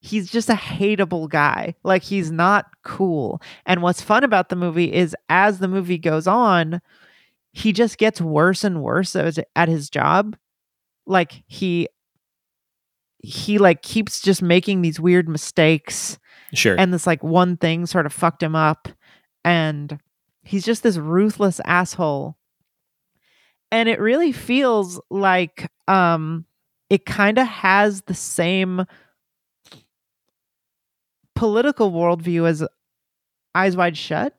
[0.00, 1.74] he's just a hateable guy.
[1.82, 3.40] Like he's not cool.
[3.64, 6.80] And what's fun about the movie is as the movie goes on
[7.52, 10.36] he just gets worse and worse at, at his job
[11.06, 11.88] like he
[13.18, 16.18] he like keeps just making these weird mistakes
[16.54, 16.76] sure.
[16.78, 18.88] and this like one thing sort of fucked him up
[19.44, 19.98] and
[20.42, 22.36] he's just this ruthless asshole
[23.72, 26.44] and it really feels like um
[26.88, 28.84] it kind of has the same
[31.34, 32.64] political worldview as
[33.54, 34.34] eyes wide shut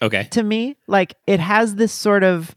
[0.00, 0.24] okay.
[0.30, 2.54] to me like it has this sort of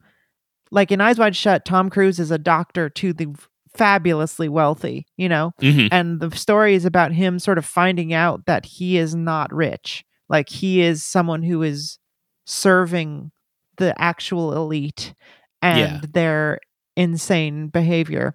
[0.71, 3.27] like in eyes wide shut tom cruise is a doctor to the
[3.75, 5.51] fabulously wealthy you know?
[5.59, 9.53] Hmm and the story is about him sort of finding out that he is not
[9.53, 10.03] rich.
[10.29, 11.99] Like he is someone who is
[12.45, 13.31] serving
[13.77, 15.13] the actual elite
[15.61, 16.01] and Yeah.
[16.11, 16.59] their
[16.95, 18.33] insane behavior.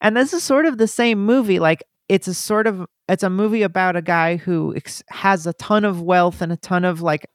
[0.00, 1.58] And this is sort of the same movie.
[1.60, 5.52] Like it's a sort of it's a movie about a guy who ex- has a
[5.54, 7.26] ton of wealth and a ton of like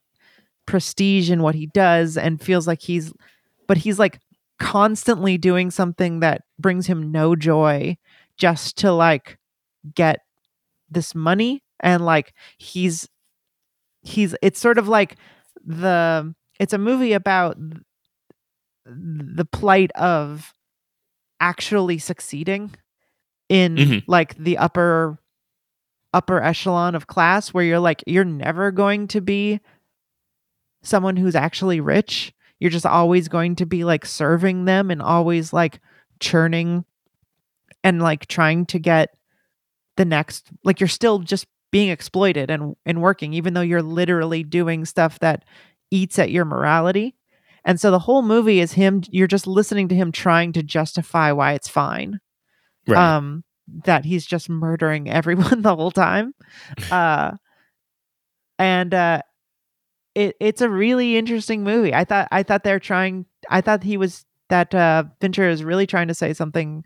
[0.65, 3.13] prestige in what he does and feels like he's
[3.71, 4.19] but he's like
[4.59, 7.95] constantly doing something that brings him no joy
[8.37, 9.37] just to like
[9.95, 10.19] get
[10.89, 13.07] this money and like he's
[14.01, 15.15] he's it's sort of like
[15.65, 17.55] the it's a movie about
[18.85, 20.53] the plight of
[21.39, 22.71] actually succeeding
[23.47, 24.03] in Mhm.
[24.05, 25.17] like the upper
[26.13, 29.59] upper echelon of class where you're like you're never going to be
[30.83, 35.53] someone who's actually rich you're just always going to be like serving them and always
[35.53, 35.81] like
[36.21, 36.85] churning
[37.83, 39.09] and like trying to get
[39.97, 44.43] the next like you're still just being exploited and and working even though you're literally
[44.43, 45.45] doing stuff that
[45.91, 47.15] eats at your morality
[47.65, 51.31] And so the whole movie is him you're just listening to him trying to justify
[51.33, 52.19] why it's fine.
[52.87, 53.15] Right.
[53.17, 53.43] Um
[53.85, 56.33] that he's just murdering everyone the whole time.
[56.91, 57.33] Uh
[58.59, 59.21] and uh
[60.15, 61.93] it it's a really interesting movie.
[61.93, 65.87] I thought I thought they're trying I thought he was that uh Fincher is really
[65.87, 66.83] trying to say something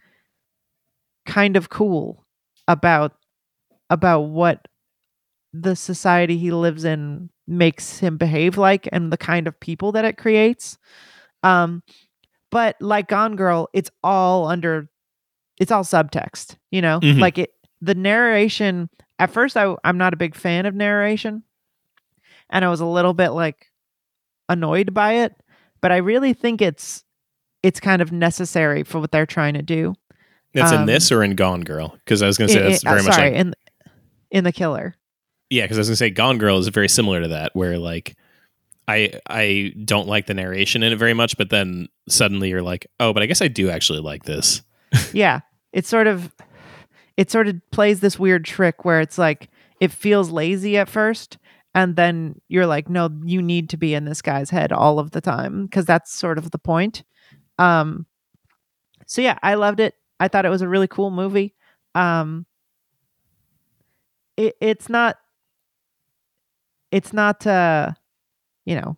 [1.25, 2.25] kind of cool
[2.67, 3.13] about
[3.89, 4.67] about what
[5.53, 10.05] the society he lives in makes him behave like and the kind of people that
[10.05, 10.77] it creates.
[11.43, 11.83] Um
[12.51, 14.89] but like Gone Girl, it's all under
[15.59, 16.99] it's all subtext, you know?
[16.99, 17.19] Mhm.
[17.19, 21.43] Like it the narration at first I I'm not a big fan of narration
[22.49, 23.67] and I was a little bit like
[24.49, 25.35] annoyed by it,
[25.81, 27.03] but I really think it's
[27.63, 29.95] it's kind of necessary for what they're trying to do.
[30.53, 31.89] That's in um, this or in Gone Girl?
[31.89, 33.53] Because I was going to say that's I- very uh, much sorry, like in
[34.31, 34.95] in the killer.
[35.49, 35.63] yeah.
[35.63, 38.15] Because I was going to say Gone Girl is very similar to that, where like
[38.87, 42.87] I I don't like the narration in it very much, but then suddenly you're like,
[42.99, 44.61] oh, but I guess I do actually like this.
[45.13, 45.41] yeah
[45.75, 46.33] it's sort of
[47.17, 51.37] it sort of plays this weird trick where it's like it feels lazy at first
[51.75, 55.11] and then you're like no you need to be in this guy's head all of
[55.11, 57.03] the time because that's sort of the point.
[57.59, 58.07] Um
[59.05, 59.93] so yeah i loved it.
[60.19, 61.53] I thought it was a really cool movie.
[61.93, 62.45] Um
[64.37, 65.17] it, it's not
[66.91, 67.91] it's not uh
[68.65, 68.97] you know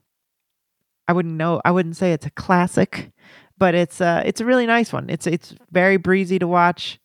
[1.08, 3.12] i wouldn't know i wouldn't say it's a classic
[3.58, 5.10] but it's uh it's a really nice one.
[5.10, 7.00] It's it's very breezy to watch.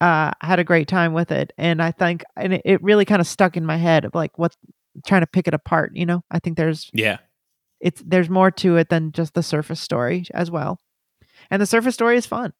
[0.00, 3.04] Uh I had a great time with it and i think and it, it really
[3.06, 4.54] kind of stuck in my head of like what
[5.06, 6.22] trying to pick it apart you know?
[6.30, 7.18] I think there's Yeah.
[7.80, 10.78] it's there's more to it than just the surface story as well.
[11.50, 12.52] And the surface story is fun.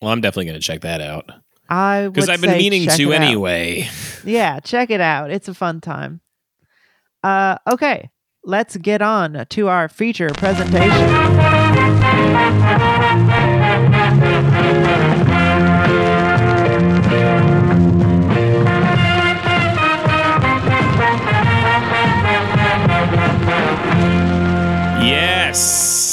[0.00, 1.30] Well, I'm definitely going to check that out.
[1.68, 3.20] I because I've been meaning to out.
[3.22, 3.88] anyway.
[4.24, 5.30] yeah check it out.
[5.30, 6.20] It's a fun time.
[7.22, 8.10] Uh okay.
[8.44, 10.90] Let's get on to our feature presentation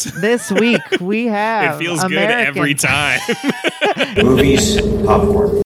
[0.05, 0.13] Yes.
[0.21, 3.19] this week we have it feels American, good every time.
[4.23, 5.61] Movies, popcorn.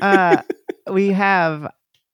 [0.00, 0.42] uh,
[0.90, 1.70] we have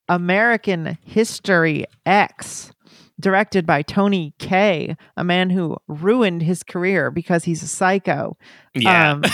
[0.09, 2.71] American History X,
[3.19, 8.37] directed by Tony Kaye, a man who ruined his career because he's a psycho.
[8.73, 9.11] yeah.
[9.13, 9.23] Um,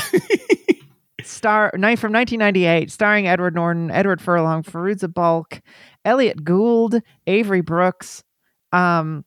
[1.22, 5.62] Star night from 1998, starring Edward Norton, Edward Furlong, Fairuza Balk,
[6.06, 8.24] Elliott Gould, Avery Brooks,
[8.72, 9.26] um,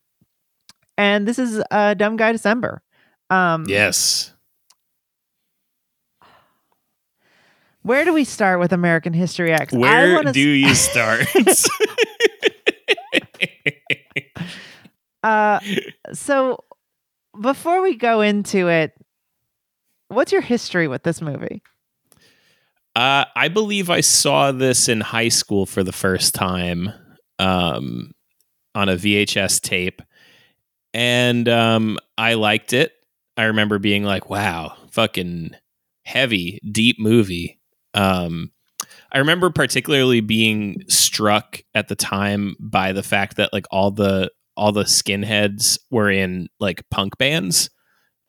[0.97, 2.81] and this is uh, Dumb Guy December.
[3.29, 4.33] Um, yes.
[7.81, 9.73] Where do we start with American History X?
[9.73, 11.27] Where do you start?
[15.23, 15.59] Uh,
[16.11, 16.63] so
[17.39, 18.93] before we go into it,
[20.09, 21.61] what's your history with this movie?
[22.95, 26.91] Uh, I believe I saw this in high school for the first time
[27.39, 28.11] um,
[28.75, 30.01] on a VHS tape,
[30.93, 32.93] and um, I liked it.
[33.37, 35.51] I remember being like, "Wow, fucking
[36.05, 37.59] heavy, deep movie."
[37.93, 38.51] Um,
[39.11, 44.31] I remember particularly being struck at the time by the fact that like all the
[44.55, 47.69] all the skinheads were in like punk bands,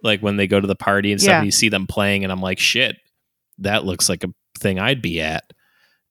[0.02, 1.30] like when they go to the party and stuff.
[1.32, 1.36] Yeah.
[1.38, 2.96] And you see them playing, and I'm like, "Shit,
[3.58, 5.44] that looks like a thing I'd be at.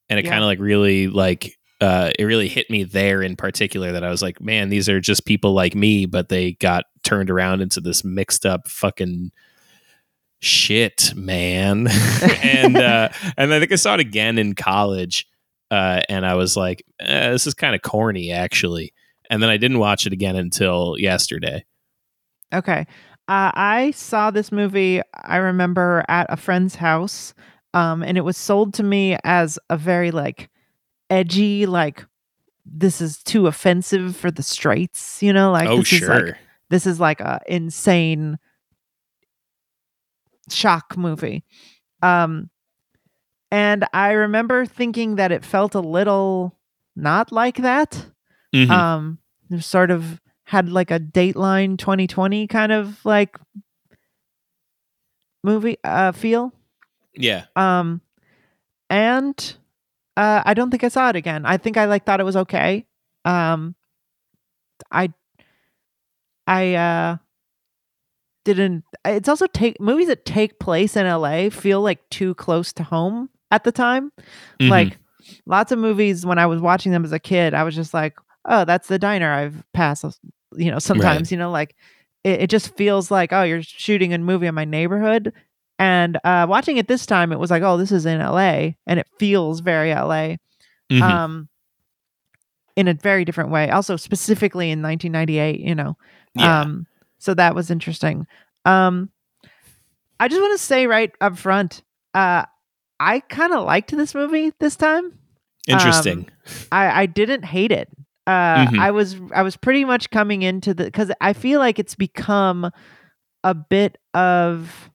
[0.10, 0.32] And it Yeah.
[0.32, 4.10] kind of like really like uh it really hit me there in particular that I
[4.10, 7.82] was like, man, these are just people like me, but they got turned around into
[7.82, 9.32] this mixed up fucking
[10.40, 11.88] shit, man.
[12.44, 15.28] and uh and I think I saw it again in college.
[15.70, 18.94] Uh and I was like, eh, this is kind of corny actually.
[19.30, 21.66] And then I didn't watch it again until yesterday.
[22.54, 22.86] Okay.
[23.28, 27.34] Uh, I saw this movie, I remember, at a friend's house.
[27.74, 30.50] Um, and it was sold to me as a very like
[31.14, 32.06] edgy, like
[32.66, 36.00] this is too offensive for the straights, you know, like oh this sure.
[36.00, 36.38] is like
[36.70, 38.40] this is like a insane
[40.50, 41.44] shock movie.
[42.02, 42.50] Um
[43.52, 46.58] and I remember thinking that it felt a little
[46.96, 48.08] not like that.
[48.56, 48.70] Mhm.
[48.70, 49.20] um
[49.60, 53.38] sort of had like a dateline 2020 kind of like
[55.44, 56.52] movie uh feel
[57.16, 57.46] yeah.
[57.56, 58.02] um
[58.90, 59.58] and
[60.18, 61.46] uh i don't think i saw it again.
[61.46, 62.86] I think i like thought it was okay.
[63.26, 63.76] Um
[64.92, 65.12] i
[66.48, 67.18] i uh
[68.46, 72.84] didn't it's also take movies that take place in la feel like too close to
[72.84, 74.12] home at the time.
[74.60, 74.70] Mhm.
[74.70, 74.98] like
[75.46, 78.18] lots of movies when I was watching them as a kid, I was just like,
[78.44, 80.04] oh, that's the diner I've passed,
[80.58, 81.76] you know, sometimes, you know, like
[82.26, 85.32] it, it just feels like oh you're shooting a movie in my neighborhood
[85.80, 89.00] and uh watching it this time it was like oh this is in la and
[89.00, 90.36] it feels very la
[90.92, 91.02] Mhm.
[91.02, 91.50] um
[92.76, 95.98] in a very different way also specifically in 1998 you know
[96.36, 96.62] Yeah.
[96.62, 96.88] um
[97.20, 98.26] so that was interesting
[98.66, 99.10] um
[100.20, 102.46] i just want to say right up front uh
[103.00, 105.18] i kind of liked this movie this time
[105.66, 106.30] Interesting.
[106.74, 107.88] I, I didn't hate it.
[108.28, 108.80] Uh, Mhm.
[108.80, 112.70] I was I was pretty much coming into the because I feel like it's become
[113.46, 114.90] a bit of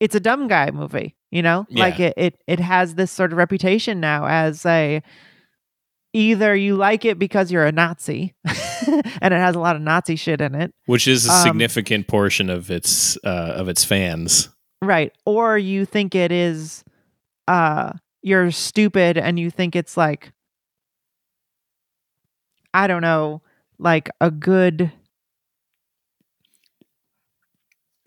[0.00, 3.38] it's a dumb guy movie, you know, like it, it it has this sort of
[3.38, 5.02] reputation now as a
[6.12, 10.16] either you like it because you're a Nazi and it has a lot of Nazi
[10.16, 14.48] shit in it, Which is a um, significant portion of its uh, of its fans.
[14.82, 15.12] right?
[15.24, 16.84] Or you think it is
[17.48, 17.92] uh
[18.22, 20.32] you're stupid and you think it's like
[22.72, 23.42] I don't know,
[23.78, 24.90] like a good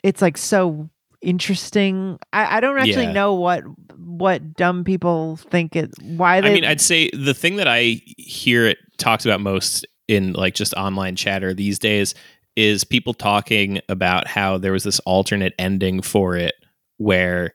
[0.04, 0.90] it's like so
[1.28, 2.18] interesting.
[2.34, 3.12] I, I don't actually Yeah.
[3.12, 3.64] know what
[3.98, 8.02] what dumb people think it why they I mean, I'd say the thing that I
[8.18, 12.16] hear it talked about most in like just online chatter these days
[12.56, 16.56] is people talking about how there was this alternate ending for it
[16.98, 17.54] where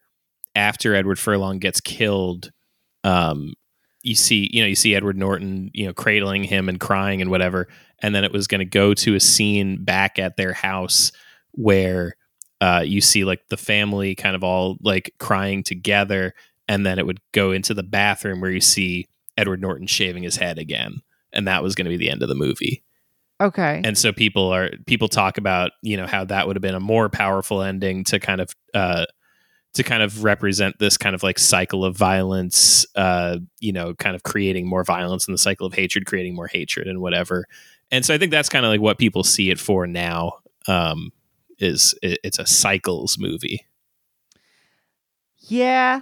[0.55, 2.53] after Edward Furlong gets killed,
[3.03, 3.55] um,
[4.03, 7.31] you see, you know, you see Edward Norton, you know, cradling him and crying and
[7.31, 7.69] whatever,
[8.01, 11.11] and then it was going to go to a scene back at their house
[11.53, 12.15] where
[12.63, 16.33] uh, you see like the family kind of all like crying together,
[16.69, 20.37] and then it would go into the bathroom where you see Edward Norton shaving his
[20.37, 21.03] head again,
[21.33, 22.85] and that was going to be the end of the movie.
[23.41, 23.81] okay.
[23.85, 26.81] And so people are people talk about you know how that would have been a
[26.81, 29.07] more powerful ending to kind of uh,
[29.75, 34.15] to kind of represent this kind of like cycle of violence, uh, you know, kind
[34.15, 37.47] of creating more violence and the cycle of hatred, creating more hatred and whatever.
[37.91, 40.35] And so I think that's kind of like what people see it for now.
[40.69, 41.11] Um,
[41.63, 43.67] is it's a cycles movie?
[45.39, 46.01] Yeah.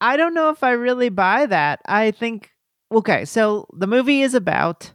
[0.00, 1.80] I don't know if I really buy that.
[1.86, 2.50] I think
[2.92, 4.92] okay, so the movie is about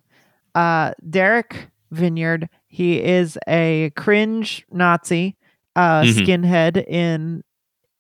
[0.56, 2.48] uh Derek Vinyard.
[2.68, 5.38] He is a cringe Nazi,
[5.76, 6.14] uh Mhm.
[6.26, 7.44] skinhead in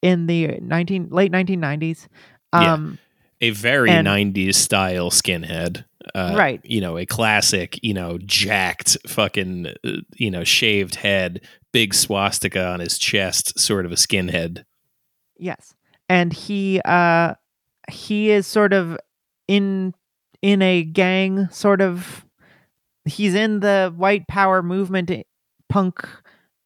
[0.01, 2.07] in the 19 late 1990s.
[2.53, 2.73] Yeah.
[2.73, 2.97] Um
[3.41, 6.61] A very And- '90s style skinhead, uh, Right.
[6.63, 11.41] You know, a classic, you know, jacked, fucking, uh, you know, shaved head,
[11.71, 14.63] big swastika on his chest, sort of a skinhead.
[15.37, 15.73] Yes.
[16.07, 17.33] And he uh
[17.89, 18.97] he is sort of
[19.47, 19.93] in
[20.41, 22.25] in a gang sort of
[23.05, 25.11] he's in the white power movement
[25.69, 26.07] punk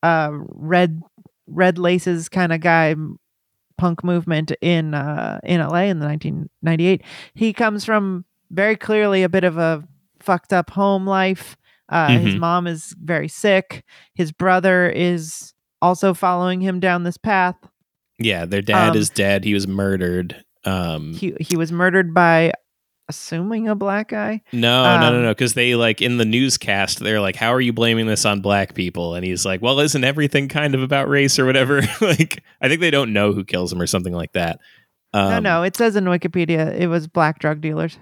[0.03, 1.01] uh red
[1.47, 2.95] red laces kind of guy
[3.77, 7.01] punk movement in uh in LA in the 1998.
[7.33, 9.83] He comes from very clearly a bit of a
[10.19, 11.55] fucked up home life.
[11.89, 12.39] Uh his Mhm.
[12.39, 13.83] mom is very sick.
[14.13, 17.55] His brother is also following him down this path.
[18.19, 19.43] Yeah, their dad Um, is dead.
[19.45, 20.43] He was murdered.
[20.65, 22.51] Um, he he was murdered by
[23.07, 25.29] assuming a black guy no, no, no, um, no.
[25.31, 28.75] Because they like in the newscast, they're like, "How are you blaming this on black
[28.75, 32.67] people?" And he's like, "Well, isn't everything kind of about race or whatever?" like, I
[32.67, 34.59] think they don't know who kills him or something like that.
[35.11, 37.97] Um, no no it says in wikipedia it was black drug dealers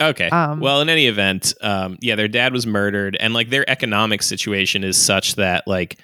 [0.00, 0.28] Okay.
[0.28, 4.22] Um, well, in any event, um, yeah, their dad was murdered, and like their economic
[4.22, 5.98] situation is such that like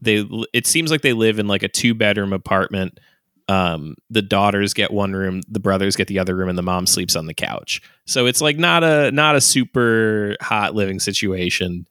[0.00, 3.00] they, it seems like they live in like a two bedroom apartment.
[3.48, 6.86] Um, the daughters get one room, the brothers get the other room, and the mom
[6.86, 7.82] sleeps on the couch.
[8.06, 11.86] So it's like not a not a super hot living situation.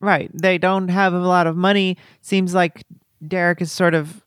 [0.00, 2.82] right they don't have a lot of money seems like
[3.28, 4.24] derek is sort of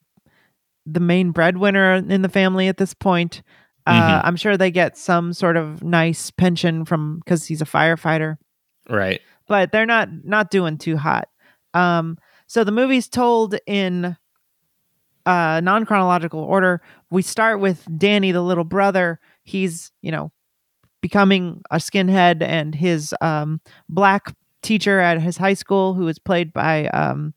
[0.86, 3.42] the main breadwinner in the family at this point
[3.86, 4.22] uh, Mhm.
[4.26, 8.38] i'm sure they get some sort of nice pension from because he's a firefighter
[8.90, 9.22] Right.
[9.48, 11.28] but they're not not doing too hot.
[11.74, 12.18] Um,
[12.48, 14.16] so the movie's told in
[15.26, 16.82] uh, non chronological order.
[17.10, 19.20] We start with Danny, the little brother.
[19.44, 20.32] He's you know
[21.02, 23.60] becoming a skinhead, and his um,
[23.90, 27.34] black teacher at his high school, who is played by um,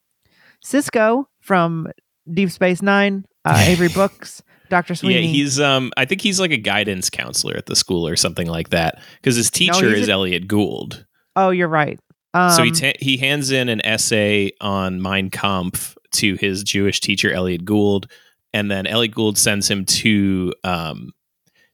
[0.64, 1.88] Sisko from
[2.32, 5.22] Deep Space Nine, uh, Avery Brooks, Doctor Sweeney.
[5.22, 8.46] Yeah, he's um I think he's like a guidance counselor at the school or something
[8.46, 11.06] like that because his teacher he's is a- Elliott Gould.
[11.36, 11.98] oh, you're right.
[12.34, 17.00] Um, so he ta- he hands in an essay on Mein Kampf to his Jewish
[17.00, 18.10] teacher Elliott Gould,
[18.52, 21.12] and then Elliott Gould sends him to um,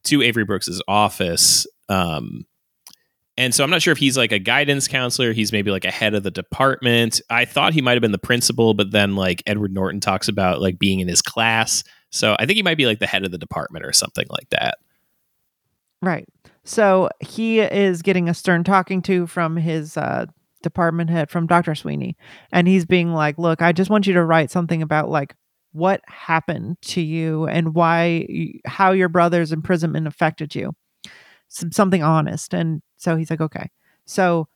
[0.05, 1.67] to Avery Brooks's office.
[1.89, 2.45] Um,
[3.35, 5.33] and so I'm not sure if he's like a guidance counselor.
[5.33, 7.19] He's maybe like a head of the department.
[7.29, 10.61] I thought he might have been the principal, but then like Edward Norton talks about
[10.61, 11.83] like being in his class.
[12.13, 14.47] So I think he might be like the head of the department or something like
[14.51, 14.77] that.
[15.99, 16.29] Right.
[16.63, 20.27] So he is getting a stern talking to from his uh,
[20.61, 21.73] department head from Dr.
[21.73, 22.15] Sweeney,
[22.51, 25.35] and he's being like, "Look, I just want you to write something about like
[25.71, 28.27] what happened to you and why
[28.65, 30.71] how your brother's imprisonment affected you
[31.47, 33.71] Some, something honest and so he's like okay
[34.05, 34.47] so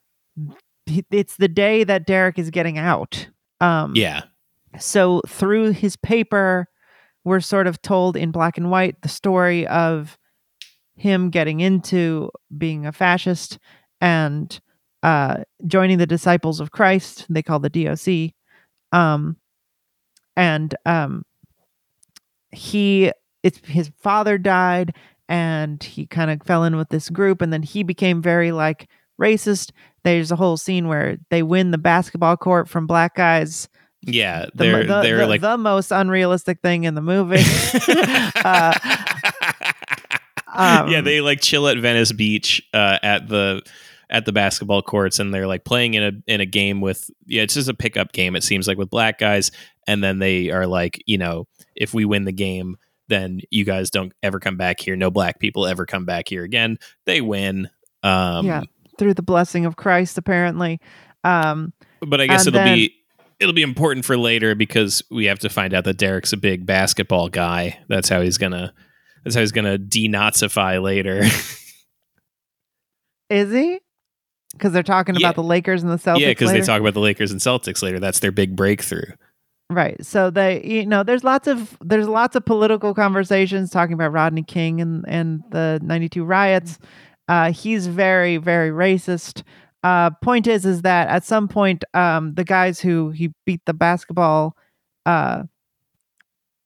[1.12, 3.28] it's the day that derek is getting out
[3.62, 4.26] um Yeah.
[4.78, 6.68] so through his paper
[7.28, 10.18] we're sort of told in black and white the story of
[10.96, 13.60] him getting into being a fascist
[14.00, 14.60] and
[15.04, 18.00] uh joining the disciples of christ they call the doc
[18.94, 19.36] um
[20.36, 21.24] and um
[22.52, 23.12] he
[23.44, 24.96] it's his father died
[25.28, 28.88] and he kind of fell in with this group and then he became very like
[29.22, 29.72] racist.
[30.04, 33.68] There's a whole scene where they win the basketball court from black guys
[34.02, 34.46] Yeah.
[34.46, 37.44] the, They're mo- the, they're the- like the most unrealistic thing in the movie
[38.44, 38.74] uh,
[40.54, 43.62] um, yeah, they like chill at Venice Beach uh, at the
[44.10, 47.44] at the basketball courts, and they're like playing in a in a game with yeah,
[47.44, 48.36] it's just a pickup game.
[48.36, 49.52] It seems like with black guys,
[49.88, 52.78] and then they are like, you know, if we win the game,
[53.08, 54.96] then you guys don't ever come back here.
[54.96, 56.80] No black people ever come back here again.
[57.06, 57.70] They win.
[58.04, 58.62] Um, Yeah.
[58.98, 60.80] through the blessing of christ apparently
[61.24, 61.72] um
[62.02, 62.96] but I guess it'll then- be
[63.40, 66.66] it'll be important for later because we have to find out that Derek's a big
[66.66, 67.80] basketball guy.
[67.88, 68.74] That's how he's gonna.
[69.24, 71.24] That's how he's gonna denazify later.
[73.30, 73.80] is he
[74.54, 75.28] because they're talking Yeah.
[75.28, 77.84] about the lakers and the celtics yeah, because they talk about the Lakers and Celtics
[77.84, 78.00] later.
[78.00, 79.12] That's their big breakthrough.
[79.70, 80.04] Right.
[80.06, 84.44] So they you know there's lots of there's lots of political conversations talking about Rodney
[84.44, 86.80] King and and the 92 riots.
[87.28, 89.44] Uh he's very very racist.
[89.84, 93.74] Uh point is is that at some point um the guys who he beat the
[93.74, 94.56] basketball
[95.06, 95.44] uh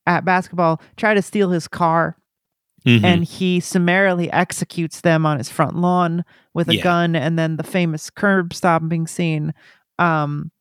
[0.08, 2.18] at basketball try to steal his car
[2.86, 3.04] Mhm.
[3.04, 6.84] and he summarily executes them on his front lawn with a Yeah.
[6.84, 9.54] gun and then the famous curb stomping scene
[10.00, 10.52] um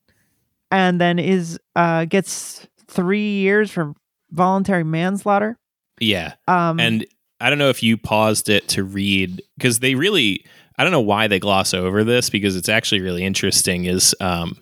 [0.71, 3.95] and then is uh gets 3 years for
[4.33, 5.57] voluntary manslaughter
[6.01, 7.07] yeah, um and
[7.43, 10.45] I don't know if you paused it to read because they really.
[10.81, 13.85] I don't know why they gloss over this because it's actually really interesting.
[13.85, 14.57] Is um,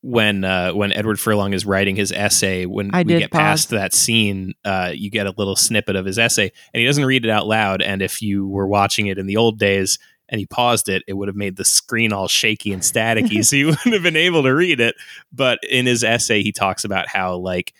[0.00, 3.38] when uh, when Edward Furlong is writing his essay, when I we get pause.
[3.38, 7.04] past that scene, uh, you get a little snippet of his essay, and he doesn't
[7.04, 7.80] read it out loud.
[7.80, 11.12] And if you were watching it in the old days and he paused it, it
[11.12, 14.42] would have made the screen all shaky and staticky, so you wouldn't have been able
[14.42, 14.96] to read it.
[15.32, 17.72] But in his essay, he talks about how like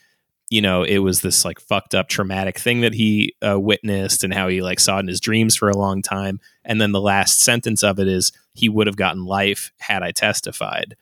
[0.51, 4.35] you know it was this like fucked up traumatic thing that he uh, witnessed and
[4.35, 7.01] how he like saw it in his dreams for a long time and then the
[7.01, 10.97] last sentence of it is he would have gotten life had i testified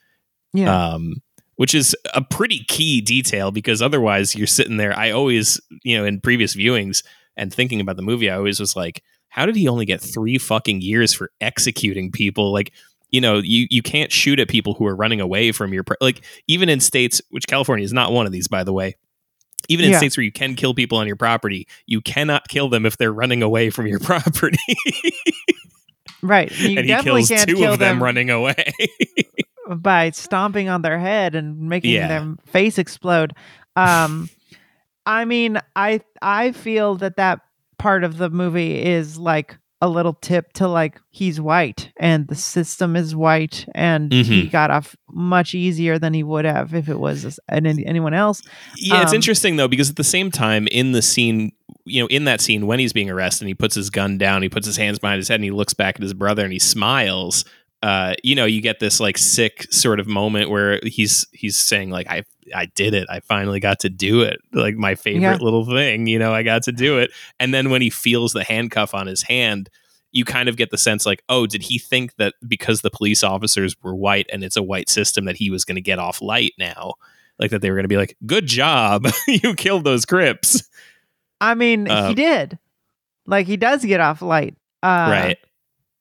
[0.53, 1.22] yeah um,
[1.59, 4.96] which is a pretty key detail because otherwise you're sitting there.
[4.96, 7.03] I always, you know, in previous viewings
[7.36, 10.38] and thinking about the movie, I always was like, how did he only get three
[10.38, 12.53] fucking years for executing people?
[12.53, 12.72] Like,
[13.11, 15.96] you know, you you can't shoot at people who are running away from your pre-
[16.01, 18.94] like even in states, which California is not one of these, by the way.
[19.68, 19.98] Even in Yeah.
[19.98, 23.12] states where you can kill people on your property, you cannot kill them if they're
[23.12, 24.56] running away from your property.
[26.22, 28.72] right you and he definitely kills can't two kill of them them running away.
[29.76, 32.09] by stomping on their head and making Yeah.
[32.09, 33.34] their face explode.
[33.76, 34.28] Um,
[35.04, 37.40] I mean, I I feel that that
[37.78, 42.35] part of the movie is like a little tip to like he's white and the
[42.35, 44.51] system is white and he Mhm.
[44.51, 48.43] got off much easier than he would have if it was any, anyone else.
[48.76, 51.53] Yeah, it's Um, interesting though because at the same time in the scene,
[51.85, 54.43] you know, in that scene when he's being arrested, and he puts his gun down,
[54.43, 56.53] he puts his hands behind his head, and he looks back at his brother and
[56.53, 57.45] he smiles.
[57.83, 61.91] Uh, you know, you get this like sick sort of moment where he's he's saying
[61.91, 62.24] like I
[62.55, 65.37] I did it, I finally got to do it, like my favorite Yeah.
[65.41, 66.07] little thing.
[66.07, 67.11] You know, I got to do it.
[67.39, 69.68] And then when he feels the handcuff on his hand.
[70.11, 73.22] You kind of get the sense like, oh, did he think that because the police
[73.22, 76.22] officers were white and it's a white system that he was going to get off
[76.22, 76.95] light now?
[77.39, 80.66] Like that they were going to be like, good job, you killed those Crips.
[81.43, 82.59] I mean, Uh, he did.
[83.26, 84.57] Like he does get off light.
[84.83, 85.39] Uh, right.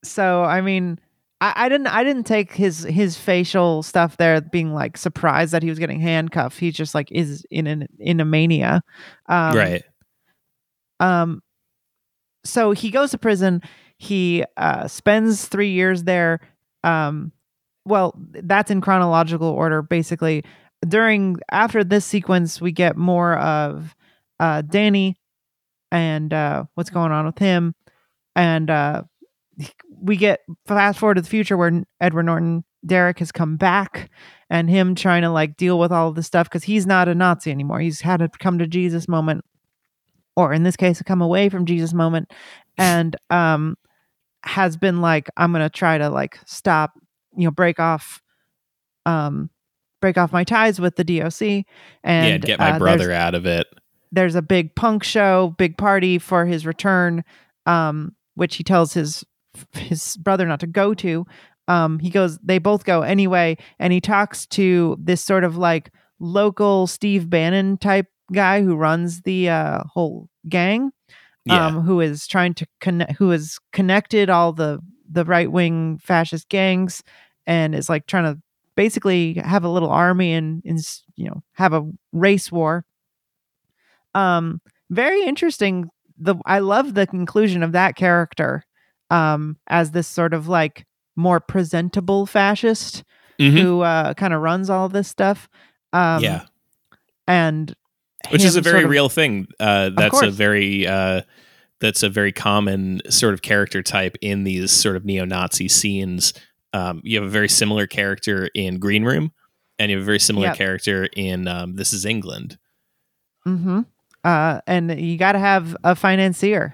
[0.06, 0.98] so i mean
[1.40, 5.64] I, I didn't i didn't take his his facial stuff there being like surprised that
[5.64, 6.58] he was getting handcuffed.
[6.58, 8.82] He just like is in an in a mania.
[9.28, 9.84] Um, right.
[11.00, 11.42] um
[12.44, 13.62] so he goes to prison.
[13.98, 16.40] He uh spends three years there.
[16.84, 17.32] Um
[17.86, 20.44] well that's in chronological order basically.
[20.88, 23.96] During after this sequence we get more of
[24.40, 25.18] uh danny
[25.92, 27.76] and uh what's going on with him.
[28.36, 29.04] And uh
[30.02, 34.10] we get fast forward to the future where edward norton derek has come back
[34.50, 37.16] and him trying to like deal with all of this stuff because he's not a
[37.16, 39.44] nazi anymore he's had a come to jesus moment
[40.36, 42.32] or in this case a come away from jesus moment
[42.78, 43.76] and um
[44.44, 46.94] has been like i'm gonna try to like stop
[47.36, 48.22] you know break off
[49.08, 49.50] um,
[50.02, 51.66] break off my ties with the DOC
[52.04, 53.66] and yeah, get my uh, brother out of it.
[54.12, 57.24] there's a big punk show, big party for his return,
[57.66, 59.24] um, which he tells his
[59.74, 61.26] his brother not to go to.
[61.68, 65.92] Um, he goes, they both go anyway, and he talks to this sort of like
[66.20, 70.92] local Steve Bannon type guy who runs the uh, whole gang,
[71.46, 74.80] Yeah, um, who is trying to connect, who has connected all the
[75.10, 77.04] the right wing fascist gangs,
[77.46, 78.42] and is like trying to
[78.76, 80.80] basically have a little army and, and
[81.16, 82.86] you know have a race war.
[84.14, 85.90] Um, very interesting.
[86.18, 88.64] The I love the conclusion of that character,
[89.10, 90.86] um, as this sort of like
[91.16, 93.04] more presentable fascist
[93.40, 93.62] Mhm.
[93.62, 95.48] who uh kind of runs all this stuff.
[95.94, 96.46] Um, yeah,
[97.28, 97.76] and
[98.32, 99.48] which is a very sort of- real thing.
[99.60, 101.22] Uh, that's a very uh,
[101.80, 106.34] that's a very common sort of character type in these sort of neo-Nazi scenes.
[106.74, 109.32] Um, you have a very similar character in Green Room,
[109.78, 110.58] and you have a very similar Yep.
[110.58, 112.58] character in um, This Is England.
[113.44, 113.82] hmm
[114.28, 116.74] Uh, and you got to have a financier,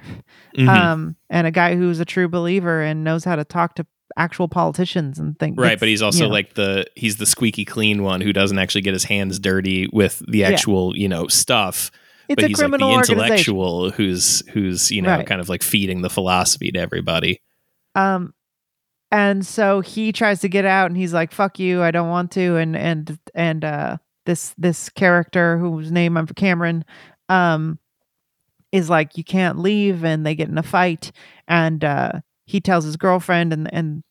[0.57, 0.67] Mhm.
[0.67, 3.85] um, and a guy who's a true believer and knows how to talk to
[4.17, 5.55] actual politicians and things.
[5.57, 6.33] right, but he's also you know.
[6.33, 10.21] like the he's the squeaky clean one who doesn't actually get his hands dirty with
[10.27, 11.91] the actual you know stuff.
[12.29, 15.27] it's but a he's like the criminal intellectual who's who's you know Right.
[15.27, 17.39] kind of like feeding the philosophy to everybody.
[17.95, 18.33] Um,
[19.11, 22.31] and so he tries to get out, and he's like, "Fuck you, I don't want
[22.31, 26.83] to." And and and uh, this this character whose name I'm Cameron,
[27.33, 27.79] um,
[28.71, 31.11] is like, "You can't leave," and they get in a fight,
[31.47, 32.11] and uh,
[32.45, 34.03] he tells his girlfriend, and and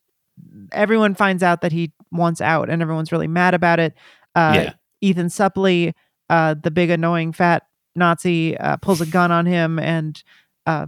[0.71, 3.93] everyone finds out that he wants out, and everyone's really mad about it.
[4.35, 4.73] Uh, Yeah.
[5.01, 5.93] Ethan Suplee,
[6.29, 7.63] uh, the big annoying fat
[7.95, 10.23] Nazi, uh, pulls a gun on him, and
[10.65, 10.87] uh,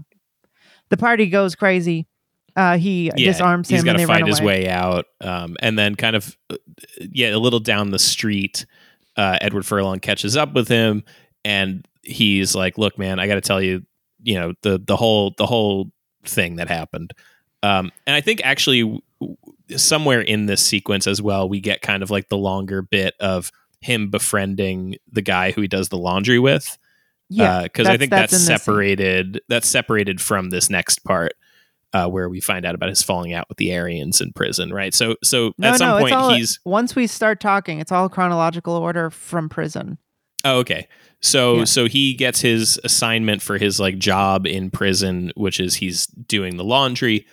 [0.90, 2.08] the party goes crazy.
[2.56, 5.06] Uh, he disarms he's him, got and to fight his way out.
[5.20, 6.56] Um, and then kind of, uh,
[7.12, 8.66] yeah, a little down the street,
[9.18, 11.04] uh, Edward Furlong catches up with him,
[11.44, 13.84] and he's like, "Look, man, I got to tell you,
[14.24, 15.92] you know, the the whole the whole
[16.26, 17.14] thing that happened."
[17.64, 19.02] Um, and I think actually,
[19.76, 23.52] somewhere in this sequence as well, we get kind of like the longer bit of
[23.82, 26.78] him befriending the guy who he does the laundry with
[27.30, 28.58] Yeah, because I think that's that's, in this scene.
[28.58, 29.42] separated.
[29.50, 31.34] That's separated from this next part,
[31.94, 34.94] uh, where we find out about his falling out with the Aryans in prison, right?
[34.94, 38.10] So, so no, at some no, point all, he's once we start talking, it's all
[38.10, 39.98] chronological order from prison.
[40.44, 40.88] oh, okay.
[41.22, 41.64] So, Yeah.
[41.66, 46.58] so he gets his assignment for his like job in prison, which is he's doing
[46.58, 47.26] the laundry,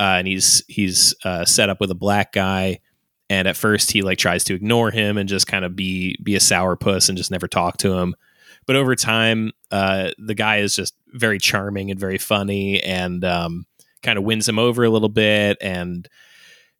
[0.00, 2.80] uh, and he's he's uh, set up with a black guy.
[3.30, 6.34] And at first, he like tries to ignore him and just kind of be be
[6.34, 8.14] a sourpuss and just never talk to him.
[8.66, 13.66] But over time, uh, the guy is just very charming and very funny, and um,
[14.02, 15.56] kind of wins him over a little bit.
[15.60, 16.06] And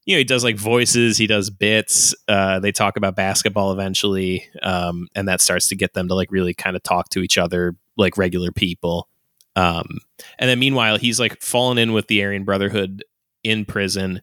[0.08, 2.14] you know, he does like voices, he does bits.
[2.26, 6.32] Uh, they talk about basketball eventually, um, and that starts to get them to like
[6.32, 9.06] really kind of talk to each other like regular people.
[9.54, 9.98] Um,
[10.38, 13.04] and then meanwhile, he's like fallen in with the Aryan Brotherhood
[13.44, 14.22] in prison.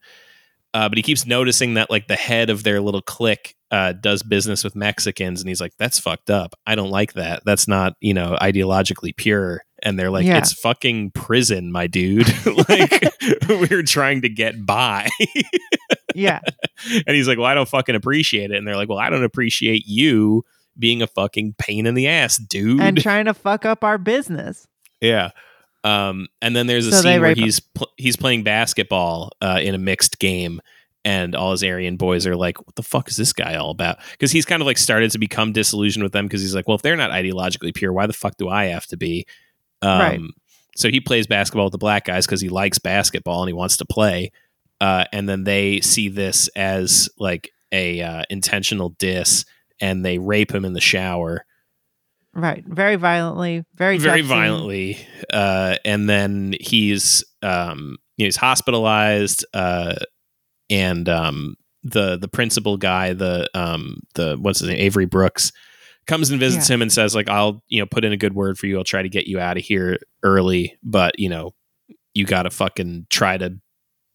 [0.74, 4.24] Uh, but he keeps noticing that like the head of their little clique uh, does
[4.24, 6.56] business with Mexicans, and he's like, "That's fucked up.
[6.66, 7.44] I don't like that.
[7.46, 10.40] That's not you know ideologically pure." And they're like, Yeah.
[10.40, 12.28] "It's fucking prison, my dude.
[12.70, 13.04] like
[13.48, 15.08] we're trying to get by."
[16.18, 16.40] Yeah,
[17.06, 19.26] and he's like, "Well, I don't fucking appreciate it." And they're like, "Well, I don't
[19.26, 20.46] appreciate you
[20.80, 24.66] being a fucking pain in the ass, dude." and trying to fuck up our business.
[25.02, 25.32] Yeah.
[25.84, 29.76] Um, and then there's a So scene where he's pl- he's playing basketball uh, in
[29.76, 30.62] a mixed game,
[31.04, 33.98] and all his Aryan boys are like, "What the fuck is this guy all about?"
[34.12, 36.76] Because he's kind of like started to become disillusioned with them because he's like, "Well,
[36.76, 39.28] if they're not ideologically pure, why the fuck do I have to be?"
[39.82, 40.22] Um, Right.
[40.78, 43.78] So he plays basketball with the black guys because he likes basketball and he wants
[43.78, 44.32] to play.
[44.82, 49.46] Uh, and then they see this as like a uh, intentional diss,
[49.80, 51.46] and they rape him in the shower
[52.38, 54.38] Right, very violently, very very tough scene.
[54.38, 59.96] violently uh, and then he's um, he's hospitalized uh,
[60.70, 65.54] and um, the the principal guy the um, the what's his name Avery Brooks
[66.08, 68.58] comes and visits him and says like I'll you know put in a good word
[68.58, 68.78] for you.
[68.78, 71.54] I'll try to get you out of here early but you know
[72.14, 73.60] you got to fucking try to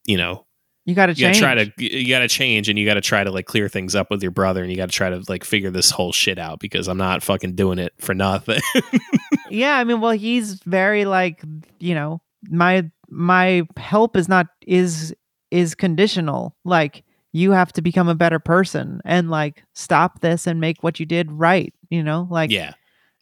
[0.07, 0.47] you know
[0.87, 3.01] You got to you Gotta try to you got to change and you got to
[3.01, 5.23] try to like clear things up with your brother and you got to try to
[5.29, 8.61] like figure this whole shit out because I'm not fucking doing it for nothing.
[9.51, 11.43] Yeah, I mean, well, he's very like,
[11.81, 15.15] you know, my my help is not is
[15.51, 16.55] is conditional.
[16.65, 17.03] Like
[17.33, 21.07] you have to become a better person and like stop this and make what you
[21.07, 21.73] did right.
[21.91, 22.75] You know, like yeah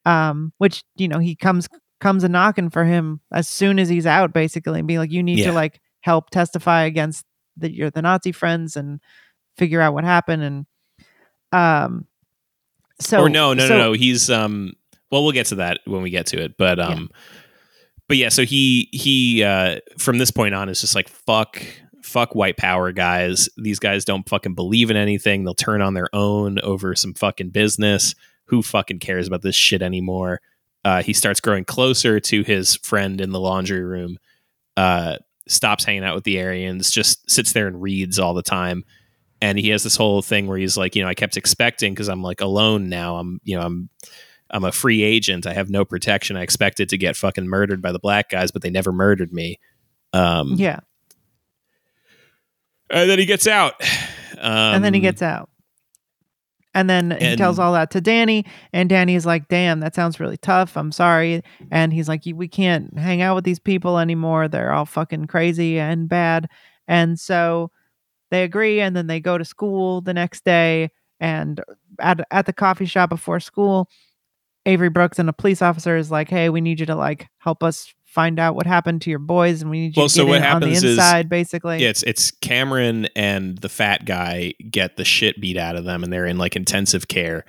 [0.07, 1.69] um, which you know he comes
[2.01, 5.23] comes a knocking for him as soon as he's out, basically, and be like, you
[5.23, 5.47] need Yeah.
[5.47, 7.25] to like help testify against
[7.57, 9.01] the your the Nazi friends and
[9.57, 10.67] figure out what happened and
[11.53, 12.07] Um,
[13.01, 13.93] so or no, no, so- no, no.
[13.93, 14.73] He's um.
[15.11, 16.57] Well, we'll get to that when we get to it.
[16.59, 17.09] But um,
[18.09, 18.29] but yeah.
[18.29, 21.63] So he he uh from this point on is just like fuck
[22.09, 23.49] fuck white power guys.
[23.57, 25.45] These guys don't fucking believe in anything.
[25.45, 28.15] They'll turn on their own over some fucking business.
[28.47, 30.41] Who fucking cares about this shit anymore?
[30.85, 34.19] Uh, he starts growing closer to his friend in the laundry room.
[34.77, 36.91] Uh, stops hanging out with the Aryans.
[36.91, 38.85] Just sits there and reads all the time
[39.41, 42.09] and he has this whole thing where he's like, you know, I kept expecting because
[42.09, 43.17] I'm like alone now.
[43.17, 43.89] I'm, you know, I'm,
[44.51, 45.47] I'm a free agent.
[45.47, 46.37] I have no protection.
[46.37, 49.61] I expected to get fucking murdered by the black guys, but they never murdered me.
[50.13, 50.81] Um, yeah,
[52.91, 53.75] And then he gets out.
[54.39, 55.51] Um, and then he gets out.
[56.75, 60.21] And then he and- tells all that to Danny, and Danny's like, "Damn, that sounds
[60.21, 60.77] really tough.
[60.77, 64.47] I'm sorry." And he's like, "We can't hang out with these people anymore.
[64.49, 66.49] They're all fucking crazy and bad."
[66.87, 67.71] And so
[68.31, 70.91] they agree, and then they go to school the next day.
[71.19, 71.61] And
[71.99, 73.89] at at the coffee shop before school,
[74.67, 77.63] Avery Brooks and a police officer is like, "Hey, we need you to like help
[77.63, 80.27] us find out what happened to your boys, and we need you Well, to so
[80.27, 84.05] what in on the happens is- inside, basically." Yeah, it's it's Cameron and the fat
[84.05, 87.45] guy get the shit beat out of them, and they're in like intensive care.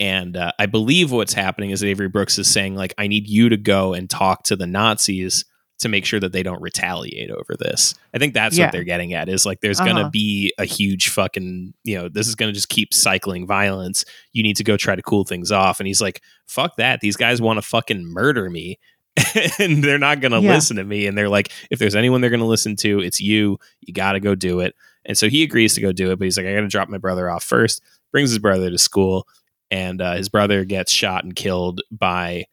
[0.00, 3.48] And uh, I believe what's happening is Avery Brooks is saying like, I need you
[3.50, 5.44] to go and talk to the Nazis
[5.78, 7.94] to make sure that they don't retaliate over this.
[8.14, 8.64] I think that's Yeah.
[8.66, 9.92] what they're getting at is like, there's Uh-huh.
[9.92, 14.04] gonna be a huge fucking, you know, this is gonna just keep cycling violence.
[14.32, 15.78] You need to go try to cool things off.
[15.80, 17.00] And he's like, fuck that.
[17.00, 18.78] These guys want to fucking murder me.
[19.58, 20.54] and they're not going to Yeah.
[20.54, 21.06] listen to me.
[21.06, 23.58] And they're like, if there's anyone they're going to listen to, it's you.
[23.80, 24.74] You got to go do it.
[25.04, 26.88] And so he agrees to go do it, but he's like, I got to drop
[26.88, 27.80] my brother off first.
[28.12, 29.26] Brings his brother to school,
[29.70, 32.44] and uh, his brother gets shot and killed by.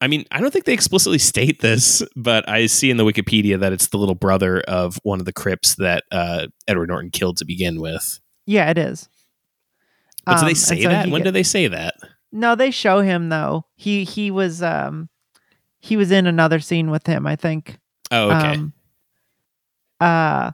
[0.00, 3.58] I mean, I don't think they explicitly state this, but I see in the Wikipedia
[3.60, 7.38] that it's the little brother of one of the Crips that uh, Edward Norton killed
[7.38, 8.20] to begin with.
[8.46, 9.08] Yeah, it is.
[10.26, 11.08] But do Um, they say so that?
[11.08, 11.94] When do they say that?
[12.32, 13.66] No, they show him though.
[13.76, 15.08] He he was um
[15.84, 17.78] he was in another scene with him, I think.
[18.10, 18.52] Oh, okay.
[18.54, 18.72] Um,
[20.00, 20.50] uh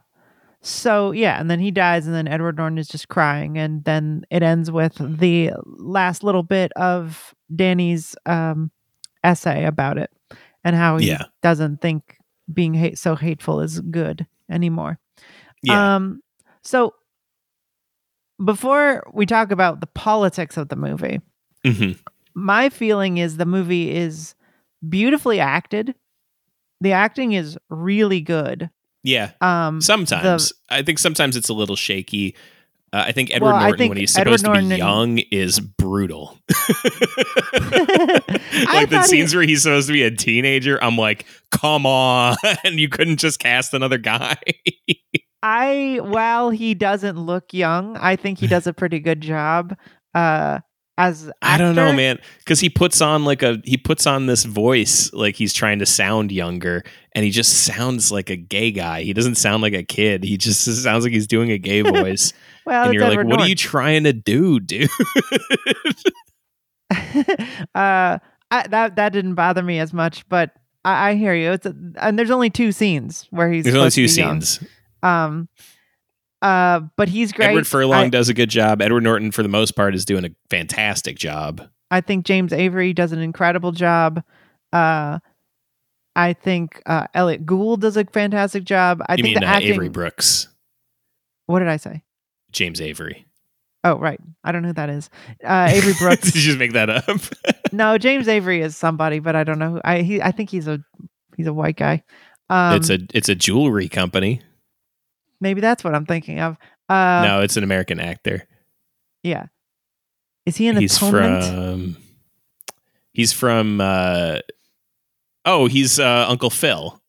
[0.61, 4.23] so yeah, and then he dies and then Edward Norton is just crying and then
[4.29, 8.71] it ends with the last little bit of Danny's um
[9.23, 10.11] essay about it
[10.63, 11.23] and how he Yeah.
[11.41, 12.17] doesn't think
[12.53, 14.99] being hate so hateful is good anymore.
[15.63, 15.95] yeah.
[15.95, 16.21] Um,
[16.63, 16.93] so
[18.43, 21.21] before we talk about the politics of the movie,
[21.65, 21.97] Mhm.
[22.33, 24.35] my feeling is the movie is
[24.87, 25.95] beautifully acted.
[26.81, 28.69] The acting is really good.
[29.03, 29.31] Yeah.
[29.41, 32.35] Um, Sometimes I think sometimes it's a little shaky.
[32.93, 34.79] Uh, I think Edward Well, Norton, think when he's Edward supposed Norton to be and-
[34.79, 36.37] young, is brutal.
[37.53, 41.85] Like the thought he- scenes where he's supposed to be a teenager, I'm like, come
[41.85, 44.37] on, and you couldn't just cast another guy.
[45.43, 49.75] I while he doesn't look young, I think he does a pretty good job.
[50.13, 50.59] Uh,
[50.97, 54.43] as I don't know, man, because he puts on like a he puts on this
[54.43, 56.83] voice like he's trying to sound younger,
[57.13, 59.01] and he just sounds like a gay guy.
[59.03, 60.23] He doesn't sound like a kid.
[60.23, 62.33] He just sounds like he's doing a gay voice,
[62.65, 64.89] Well, and you're like, Edward what are you trying to do, dude?
[66.91, 68.19] uh,
[68.51, 70.51] I, that that didn't bother me as much, but
[70.83, 71.51] I, I hear you.
[71.51, 74.41] It's a, and there's only two scenes where he's There's only two be young.
[74.41, 74.67] scenes.
[75.03, 75.47] Um,
[76.41, 77.49] uh, but he's great.
[77.49, 78.81] Edward Furlong I, does a good job.
[78.81, 81.67] Edward Norton, for the most part, is doing a fantastic job.
[81.91, 84.23] I think James Avery does an incredible job.
[84.73, 85.19] Uh,
[86.15, 89.01] I think uh, Elliott Gould does a fantastic job.
[89.07, 89.73] I you think mean the uh, acting.
[89.73, 90.47] Avery Brooks,
[91.45, 92.03] What did I say?
[92.51, 93.25] James Avery?
[93.83, 94.19] Oh, right.
[94.43, 95.09] I don't know who that is.
[95.43, 96.23] Uh, Avery Brooks.
[96.23, 97.19] Did you just make that up?
[97.71, 99.73] no, James Avery is somebody, but I don't know.
[99.73, 100.79] Who, I he I think he's a
[101.35, 102.03] he's a white guy.
[102.49, 104.41] Um, it's a it's a jewelry company.
[105.41, 106.57] Maybe that's what I'm thinking of.
[106.87, 108.47] Uh, no, it's an American actor.
[109.23, 109.47] Yeah.
[110.45, 111.43] Is he an he's Atonement?
[111.43, 111.97] from.
[113.13, 113.81] He's from.
[113.81, 114.39] uh
[115.43, 117.01] Oh, he's uh, Uncle Phil.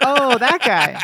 [0.00, 0.98] Oh, that guy.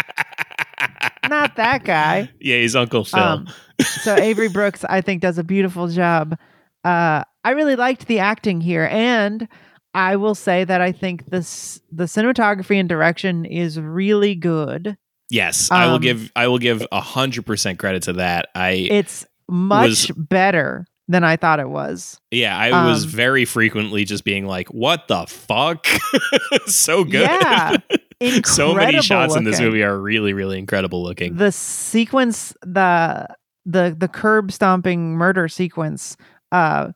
[1.29, 2.31] Not that guy.
[2.41, 3.21] Yeah, he's Uncle Phil.
[3.21, 3.49] Um,
[3.81, 6.37] so Avery Brooks, I think, does a beautiful job.
[6.85, 9.47] Uh, I really liked the acting here, and
[9.95, 14.97] I will say that I think this the cinematography and direction is really good.
[15.31, 16.33] Yes, I will um, give.
[16.37, 18.49] I will give a hundred percent credit to that.
[18.55, 22.21] I It's much better than I thought it was.
[22.31, 25.87] yeah, I was um, very frequently just being like, "What the fuck?"
[26.67, 27.23] so good.
[27.31, 27.77] Yeah,
[28.45, 31.37] so many shots in this movie are really, really incredible looking.
[31.37, 33.27] the sequence the
[33.65, 36.17] the the curb stomping murder sequence
[36.53, 36.91] uh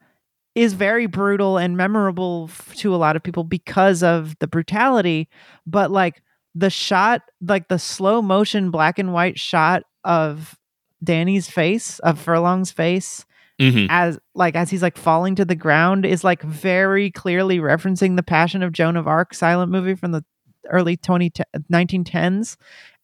[0.54, 5.28] is very brutal and memorable f- to a lot of people because of the brutality
[5.66, 6.22] but like
[6.54, 10.56] the shot like the slow motion black and white shot of
[11.02, 13.24] Danny's face, of Furlong's face,
[13.60, 13.86] Mhm.
[13.90, 18.22] as like as he's like falling to the ground is like very clearly referencing the
[18.22, 20.24] Passion of Joan of Arc silent movie from the
[20.70, 21.30] early 20
[21.70, 22.56] 1910s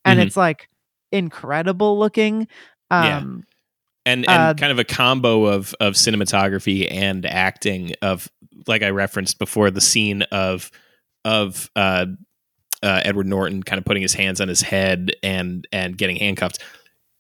[0.05, 0.23] and Mhm.
[0.27, 0.69] it's like
[1.13, 2.47] incredible looking
[2.91, 3.19] Yeah.
[3.19, 3.45] um
[4.07, 8.29] and and Uh, kind of a combo of of cinematography and acting of
[8.67, 10.71] like I referenced before the scene of
[11.25, 12.07] of uh,
[12.83, 16.62] uh, Edward Norton kind of putting his hands on his head and and getting handcuffed.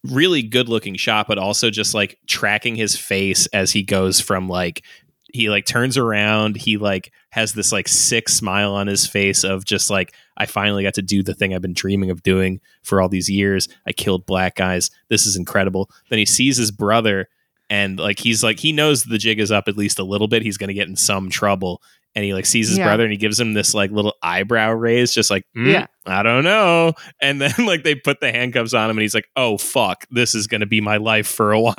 [0.04, 4.48] Really good looking shot, but also just like tracking his face as he goes from
[4.48, 4.84] like
[5.32, 9.64] he like turns around, he like has this like sick smile on his face of
[9.64, 13.00] just like I finally got to do the thing I've been dreaming of doing for
[13.02, 13.68] all these years.
[13.86, 14.90] I killed black guys.
[15.08, 15.90] This is incredible.
[16.08, 17.28] Then he sees his brother
[17.70, 20.42] and like he's like he knows the jig is up at least a little bit.
[20.42, 21.82] He's going to get in some trouble.
[22.18, 22.86] And he like sees his Yeah.
[22.86, 25.86] brother and he gives him this like little eyebrow raise, just like, "Hmm, Yeah.
[26.04, 26.94] I don't know.
[27.22, 30.34] And then like they put the handcuffs on him and he's like, oh fuck, this
[30.34, 31.74] is going to be my life for a while.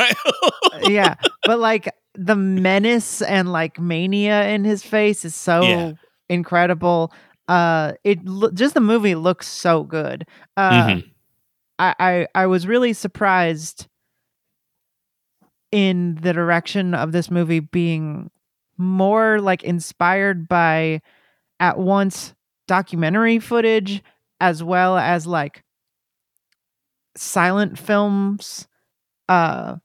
[0.83, 5.91] yeah but like the menace and like mania in his face is so Yeah.
[6.29, 7.11] incredible
[7.49, 10.25] uh it lo- just the movie looks so good
[10.55, 11.03] uh Mhm.
[11.79, 13.87] I, I I was really surprised
[15.71, 18.31] in the direction of this movie being
[18.79, 21.01] more like inspired by
[21.59, 22.33] at once
[22.67, 24.01] documentary footage
[24.39, 25.63] as well as like
[27.17, 28.67] silent films
[29.27, 29.75] uh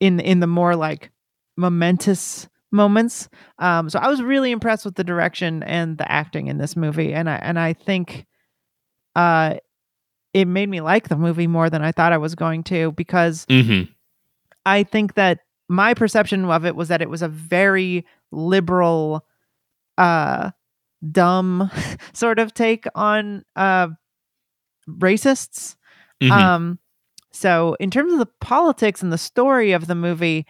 [0.00, 1.10] in in the more like
[1.56, 3.28] momentous moments
[3.58, 7.14] um so i was really impressed with the direction and the acting in this movie
[7.14, 8.26] and i and i think
[9.16, 9.54] uh
[10.34, 13.44] it made me like the movie more than I thought I was going to because
[13.50, 13.86] Mhm.
[14.64, 15.40] I think that
[15.72, 19.26] my perception of it was that it was a very liberal,
[19.98, 20.50] uh,
[21.10, 21.70] dumb
[22.12, 23.88] sort of take on uh,
[24.88, 25.76] racists.
[26.22, 26.30] Mhm.
[26.30, 26.78] Um,
[27.32, 30.46] so in terms of the politics and the story of the movie,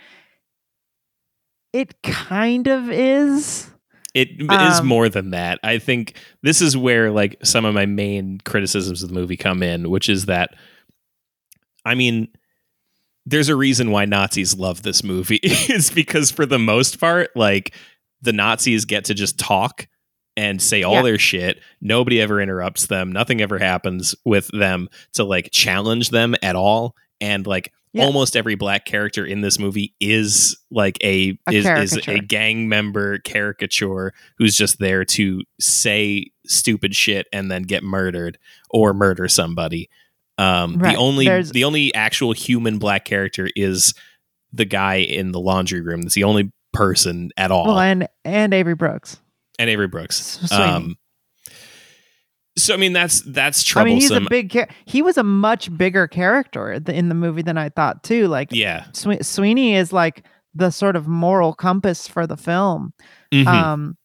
[1.72, 3.70] it kind of is.
[4.14, 5.58] It is Um, more than that.
[5.62, 9.62] I think this is where like some of my main criticisms of the movie come
[9.62, 10.54] in, which is that
[11.86, 12.28] I mean
[13.26, 15.38] there's a reason why Nazis love this movie.
[15.42, 17.74] it's because for the most part like
[18.20, 19.86] the Nazis get to just talk
[20.36, 21.02] and say all Yeah.
[21.02, 21.60] their shit.
[21.80, 23.12] Nobody ever interrupts them.
[23.12, 28.04] Nothing ever happens with them to like challenge them at all and like Yeah.
[28.04, 31.66] almost every black character in this movie is like a, A is,
[31.96, 37.84] is a gang member caricature who's just there to say stupid shit and then get
[37.84, 38.38] murdered
[38.70, 39.90] or murder somebody.
[40.38, 40.92] Um, Right.
[40.92, 43.94] The only There's- the only actual human black character is
[44.52, 46.02] the guy in the laundry room.
[46.02, 49.18] That's the only person at all, Well, and and Avery Brooks.
[49.58, 50.50] and Avery Brooks.
[50.52, 50.96] Um,
[52.56, 54.22] so I mean that's that's I mean, troublesome.
[54.22, 54.50] he's a big.
[54.50, 58.26] Char- he was a much bigger character th- in the movie than I thought too.
[58.28, 58.84] Like yeah.
[58.92, 60.24] Swe- Sweeney is like
[60.54, 62.92] the sort of moral compass for the film.
[63.32, 63.46] Mhm.
[63.46, 63.96] um,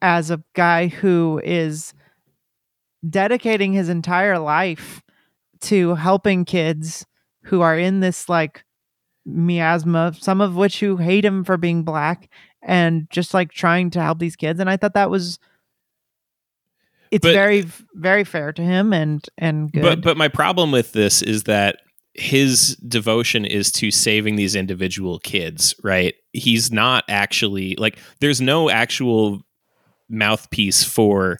[0.00, 1.92] as a guy who is
[3.08, 5.02] dedicating his entire life
[5.62, 7.06] to helping kids
[7.44, 8.64] who are in this like
[9.24, 12.28] miasma, some of which who hate him for being black,
[12.62, 14.60] and just like trying to help these kids.
[14.60, 15.38] And I thought that was
[17.10, 19.82] it's But- very very fair to him and and good.
[19.82, 21.76] But but my problem with this is that
[22.14, 26.14] his devotion is to saving these individual kids, right?
[26.32, 29.42] He's not actually like there's no actual
[30.10, 31.38] mouthpiece for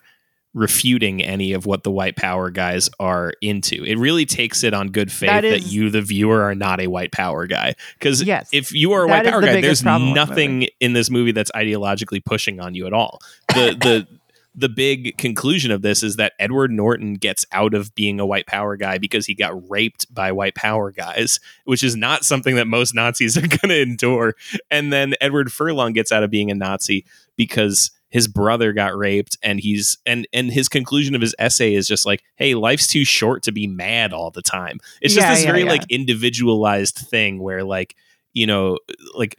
[0.55, 3.85] refuting any of what the white power guys are into.
[3.85, 6.81] It really takes it on good faith That that, is- you the viewer are not
[6.81, 8.49] a white power guy cuz Yes.
[8.53, 11.09] if you are a white power the guy there's problem with the nothing in this
[11.11, 13.21] movie that's ideologically pushing on you at all.
[13.49, 14.07] The the
[14.55, 18.47] the big conclusion of this is that Edward Norton gets out of being a white
[18.47, 22.67] power guy because he got raped by white power guys, which is not something that
[22.67, 24.35] most Nazis are going to endure.
[24.71, 29.37] And then Edward Furlong gets out of being a Nazi because his brother got raped
[29.43, 33.05] and he's and and his conclusion of his essay is just like hey life's too
[33.05, 35.71] short to be mad all the time it's just Yeah, this yeah, very yeah.
[35.71, 37.97] like individualized thing where like
[38.35, 38.79] you know
[39.15, 39.37] like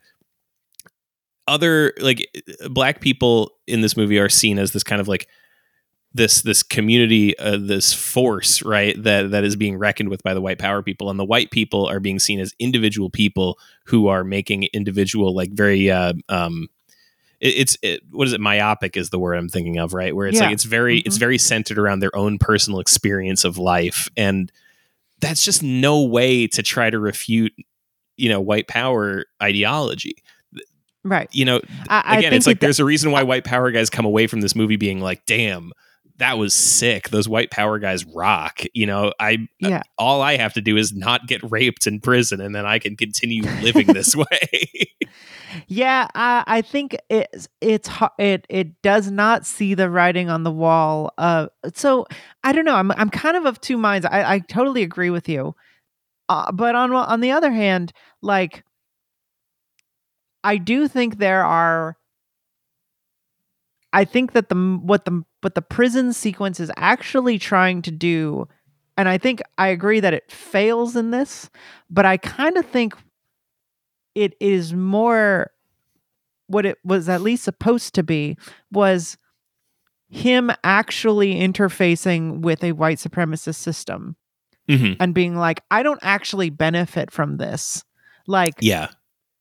[1.47, 2.27] other like
[2.69, 5.27] black people in this movie are seen as this kind of like
[6.15, 10.41] this this community uh, this force right that that is being reckoned with by the
[10.41, 14.23] white power people and the white people are being seen as individual people who are
[14.23, 16.67] making individual like very uh um
[17.43, 20.25] it, it's it, what is it myopic is the word i'm thinking of right where
[20.27, 20.45] it's Yeah.
[20.45, 21.19] like it's very it's Mhm.
[21.19, 24.51] very centered around their own personal experience of life and
[25.19, 27.53] that's just no way to try to refute
[28.17, 30.15] you know white power ideology
[31.03, 31.29] right.
[31.31, 34.05] you know I, I again it's like there's a reason why white power guys come
[34.05, 35.71] away from this movie being like damn
[36.17, 37.09] that was sick.
[37.09, 38.61] Those white power guys rock.
[38.73, 39.81] You know, I Yeah.
[39.97, 42.95] all I have to do is not get raped in prison, and then I can
[42.95, 44.69] continue living this way.
[45.67, 50.51] Yeah, I, I think it's it's it it does not see the writing on the
[50.51, 51.13] wall.
[51.17, 52.05] Uh, so
[52.43, 52.75] I don't know.
[52.75, 54.05] I'm I'm kind of of two minds.
[54.05, 55.55] I, I totally agree with you,
[56.29, 57.91] uh, but on on the other hand,
[58.21, 58.63] like
[60.43, 61.97] I do think there are.
[63.91, 68.47] I think that the what the what the prison sequence is actually trying to do,
[68.97, 71.49] and I think I agree that it fails in this,
[71.89, 72.95] but I kind of think
[74.15, 75.51] it is more
[76.47, 78.37] what it was at least supposed to be
[78.71, 79.17] was
[80.09, 84.15] him actually interfacing with a white supremacist system
[84.69, 84.97] Mhm.
[84.99, 87.83] and being like, I don't actually benefit from this.
[88.27, 88.89] Like, Yeah.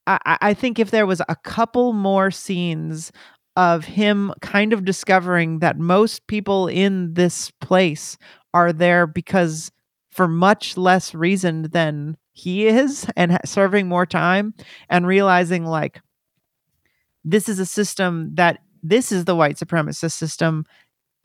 [0.06, 3.12] I- I think if there was a couple more scenes
[3.56, 8.16] of him kind of discovering that most people in this place
[8.54, 9.70] are there because
[10.10, 14.54] for much less reason than he is and serving more time
[14.88, 16.00] and realizing like
[17.24, 20.64] this is a system that this is the white supremacist system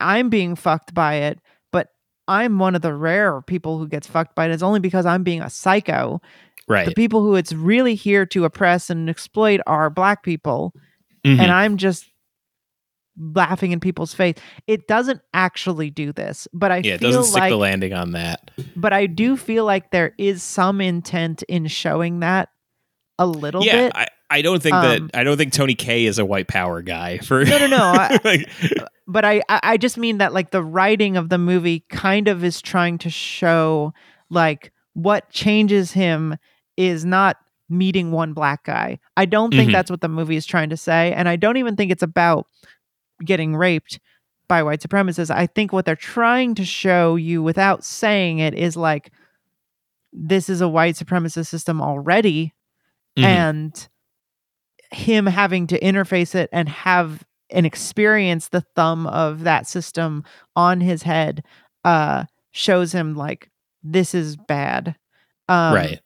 [0.00, 1.38] i'm being fucked by it
[1.72, 1.88] but
[2.28, 5.22] i'm one of the rare people who gets fucked by it it's only because i'm
[5.22, 6.20] being a psycho
[6.70, 6.86] Right.
[6.86, 10.74] the people who it's really here to oppress and exploit are black people
[11.24, 11.38] Mhm.
[11.40, 12.10] and i'm just
[13.18, 17.24] laughing in people's face it doesn't actually do this but i yeah, it feel doesn't
[17.24, 18.50] stick like the landing on that.
[18.76, 22.48] but i do feel like there is some intent in showing that
[23.18, 26.04] a little yeah, bit I, I don't think Um, that I don't think Tony Kaye
[26.04, 27.18] is a white power guy.
[27.18, 28.48] For No, no, no, I- like,
[29.08, 32.60] but I, I just mean that like the writing of the movie kind of is
[32.62, 33.92] trying to show
[34.30, 36.36] like what changes him
[36.76, 37.38] is not
[37.70, 38.98] meeting one black guy.
[39.16, 39.72] I don't think Mhm.
[39.72, 42.46] that's what the movie is trying to say, and I don't even think it's about
[43.24, 43.98] getting raped
[44.48, 45.30] by white supremacists.
[45.34, 49.12] I think what they're trying to show you without saying it is like
[50.12, 52.54] this is a white supremacist system already
[53.18, 53.24] Mhm.
[53.24, 53.88] and
[54.90, 60.24] him having to interface it and have and experience the thumb of that system
[60.56, 61.42] on his head
[61.84, 63.50] uh shows him like
[63.82, 64.96] this is bad
[65.48, 66.00] um right.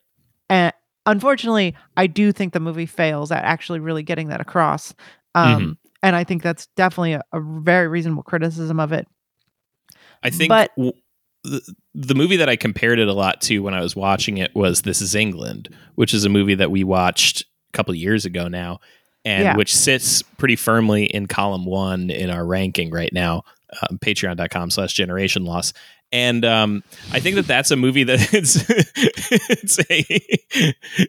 [0.49, 0.73] and
[1.05, 4.93] unfortunately i do think the movie fails at actually really getting that across
[5.35, 5.71] um Mm-hmm.
[6.03, 9.07] And i think that's definitely a, a very reasonable criticism of it
[10.21, 10.93] I think but- w-
[11.43, 11.61] the,
[11.93, 14.83] the movie that I compared it a lot to when I was watching it was
[14.83, 18.79] This Is England, which is a movie that we watched a couple years ago now,
[19.25, 19.57] and Yeah.
[19.57, 23.43] which sits pretty firmly in column one in our ranking right now,
[23.89, 25.73] um, patreon.com slash generation loss.
[26.13, 26.81] And um,
[27.11, 28.55] I think that that's a movie that it's
[29.49, 30.05] it's a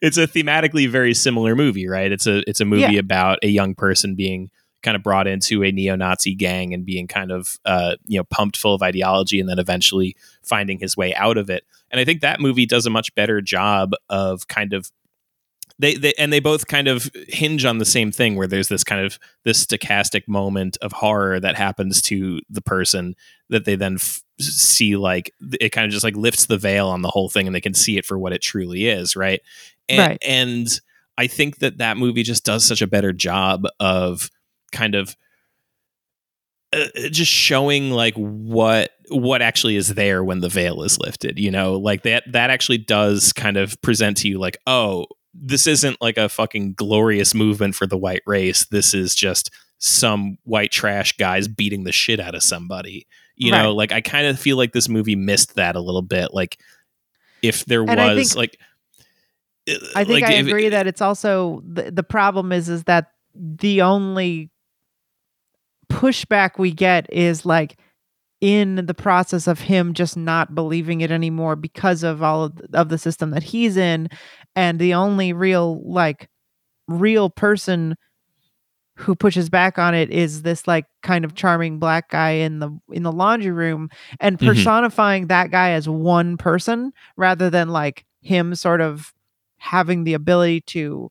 [0.03, 2.11] it's a thematically very similar movie, right?
[2.11, 2.99] It's a it's a movie Yeah.
[2.99, 4.51] about a young person being
[4.85, 8.57] kind of brought into a neo-Nazi gang and being kind of uh, you know pumped
[8.57, 11.65] full of ideology and then eventually finding his way out of it.
[11.91, 14.91] And I think that movie does a much better job of kind of
[15.81, 18.85] they, they and they both kind of hinge on the same thing where there's this
[18.85, 23.17] kind of this stochastic moment of horror that happens to the person
[23.51, 27.03] that they then f- see like it kind of just like lifts the veil on
[27.03, 29.41] the whole thing and they can see it for what it truly is right
[29.89, 30.19] and, Right.
[30.25, 30.69] and
[31.19, 34.31] i think that that movie just does such a better job of
[34.75, 35.17] kind of
[36.73, 41.51] uh, just showing like what what actually is there when the veil is lifted you
[41.51, 41.75] know?
[41.75, 46.17] Like that that actually does kind of present to you like oh this isn't like
[46.17, 48.67] a fucking glorious movement for the white race.
[48.67, 53.07] This is just some white trash guys beating the shit out of somebody
[53.37, 53.73] you know?
[53.75, 56.33] Like i kind of feel like this movie missed that a little bit.
[56.33, 56.59] Like
[57.43, 58.59] if there And was think- like
[59.97, 63.83] I think like, I agree that it's also the, the problem is is that the
[63.83, 64.51] only
[65.95, 67.79] pushback we get is like
[68.41, 72.89] in the process of him just not believing it anymore because of all of, of
[72.89, 74.09] the system that he's in
[74.57, 76.29] and the only real like
[76.89, 77.95] real person
[78.97, 82.71] who pushes back on it is this like kind of charming black guy in the
[82.93, 83.89] in the laundry room
[84.21, 84.47] and Mhm.
[84.47, 89.13] personifying that guy as one person rather than like him sort of
[89.59, 91.11] having the ability to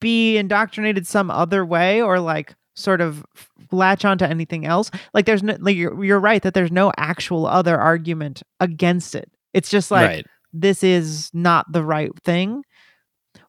[0.00, 3.24] be indoctrinated some other way or like sort of
[3.72, 4.90] latch onto anything else.
[5.14, 9.30] Like there's no like you're, you're right that there's no actual other argument against it.
[9.54, 10.26] It's just like right.
[10.52, 12.62] this is not the right thing.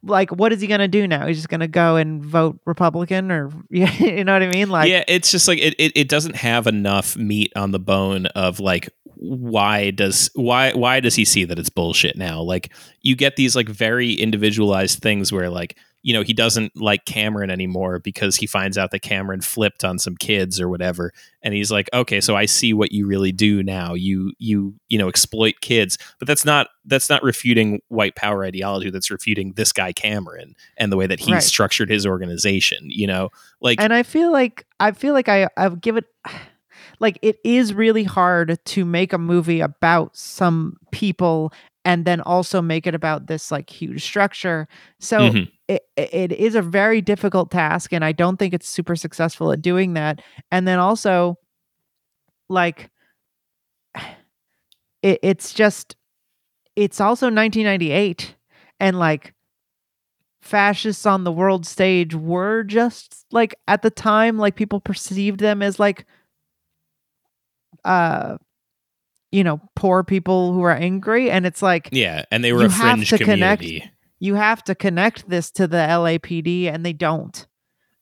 [0.03, 1.27] Like what is he gonna do now?
[1.27, 4.69] He's just gonna go and vote republican or you know what i mean?
[4.69, 8.27] Like yeah it's just like it, it, it doesn't have enough meat on the bone
[8.27, 8.89] of like
[9.19, 12.41] why does why why does he see that it's bullshit now?
[12.41, 17.03] Like you get these like very individualized things where like you know he doesn't like
[17.03, 21.11] Cameron anymore because he finds out that Cameron flipped on some kids or whatever.
[21.43, 23.93] And he's like okay so I see what you really do now.
[23.93, 25.97] You you you know exploit kids.
[26.17, 28.89] But that's not that's not refuting white power ideology.
[28.89, 31.43] That's refuting this guy Cameron and the way that he Right.
[31.43, 33.27] structured his organization you know?
[33.59, 36.05] Like and I feel like I feel like I I've given
[37.01, 41.51] like it is really hard to make a movie about some people
[41.87, 44.67] and then also make it about this like huge structure.
[44.99, 45.47] So Mhm.
[45.69, 49.61] it, it is a very difficult task and I don't think it's super successful at
[49.61, 50.21] doing that.
[50.51, 51.37] And then also
[52.49, 52.89] like
[55.01, 55.95] it, it's just
[56.75, 58.35] it's also 1998
[58.79, 59.33] and like
[60.41, 65.61] fascists on the world stage were just like at the time like people perceived them
[65.61, 66.05] as like
[67.85, 68.37] uh
[69.31, 72.65] you know poor people who are angry and it's like yeah and they were You
[72.67, 76.85] a have fringe to connect- community you have to connect this to the LAPD and
[76.85, 77.45] they don't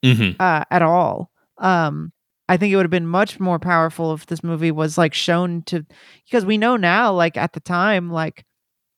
[0.03, 0.35] Mhm.
[0.39, 1.31] uh at all.
[1.57, 2.11] Um
[2.47, 5.63] I think it would have been much more powerful if this movie was like shown
[5.63, 5.83] to
[6.25, 8.45] because we know now like at the time like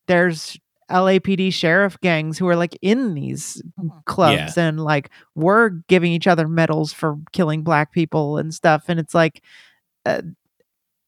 [0.07, 0.57] there's
[0.91, 3.61] LAPD sheriff gangs who are like in these
[4.05, 8.99] clubs and like were giving each other medals for killing black people and stuff and
[8.99, 9.41] it's like
[10.05, 10.21] uh,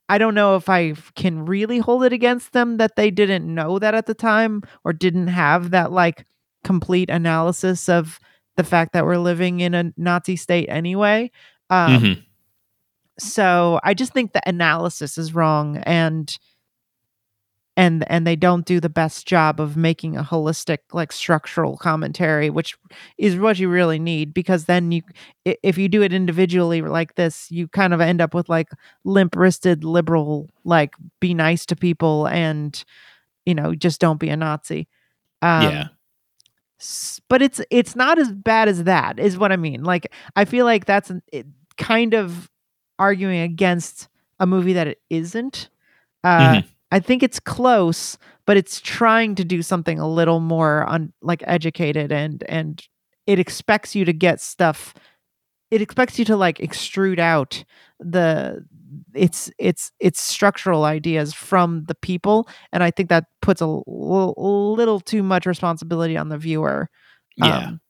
[0.09, 3.79] I don't know if I can really hold it against them that they didn't know
[3.79, 6.25] that at the time or didn't have that like
[6.63, 8.19] complete analysis of
[8.57, 11.31] the fact that we're living in a Nazi state anyway.
[11.69, 12.23] Um, Mhm.
[13.17, 16.35] so I just think the analysis is wrong and
[17.79, 22.49] and and they don't do the best job of making a holistic like structural commentary
[22.49, 22.77] which
[23.17, 25.01] is what you really need because then you
[25.45, 28.69] if you do it individually like this you kind of end up with like
[29.05, 32.83] limp-wristed liberal like be nice to people and
[33.45, 34.87] you know just don't be a nazi
[35.41, 35.87] um, Yeah.
[37.29, 40.65] but it's it's not as bad as that is what i mean like i feel
[40.65, 41.45] like that's an, it,
[41.77, 42.49] kind of
[42.97, 44.07] arguing against
[44.39, 45.69] a movie that it isn't
[46.23, 46.67] uh Mhm.
[46.91, 51.43] I think it's close but it's trying to do something a little more on like
[51.45, 52.87] educated and and
[53.27, 54.93] it expects you to get stuff
[55.71, 57.63] it expects you to like extrude out
[57.99, 58.65] the
[59.13, 64.73] its its its structural ideas from the people and i think that puts a l-
[64.75, 66.89] little too much responsibility on the viewer
[67.37, 67.57] yeah.
[67.57, 67.81] um,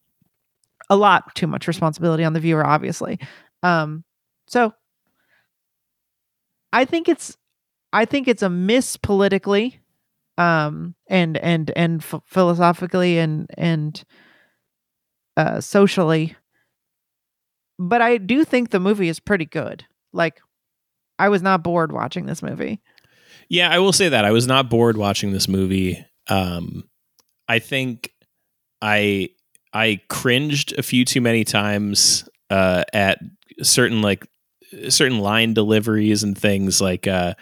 [0.89, 3.20] a lot too much responsibility on the viewer obviously.
[3.64, 4.04] Um
[4.47, 4.74] so
[6.74, 7.38] i think it's
[7.94, 9.80] i think it's a miss politically
[10.38, 14.04] um and and and ph philosophically and and
[15.38, 16.36] uh socially.
[17.78, 19.86] But i do think the movie is pretty good.
[20.14, 20.40] Like
[21.18, 22.82] i was not bored watching this movie.
[23.50, 24.26] Yeah, I will say that.
[24.26, 26.06] I was not bored watching this movie.
[26.28, 26.84] Um,
[27.48, 28.14] I think
[28.82, 29.30] I
[29.74, 33.20] I cringed a few too many times uh, at
[33.62, 34.28] certain like
[34.90, 37.34] certain line deliveries and things like uh,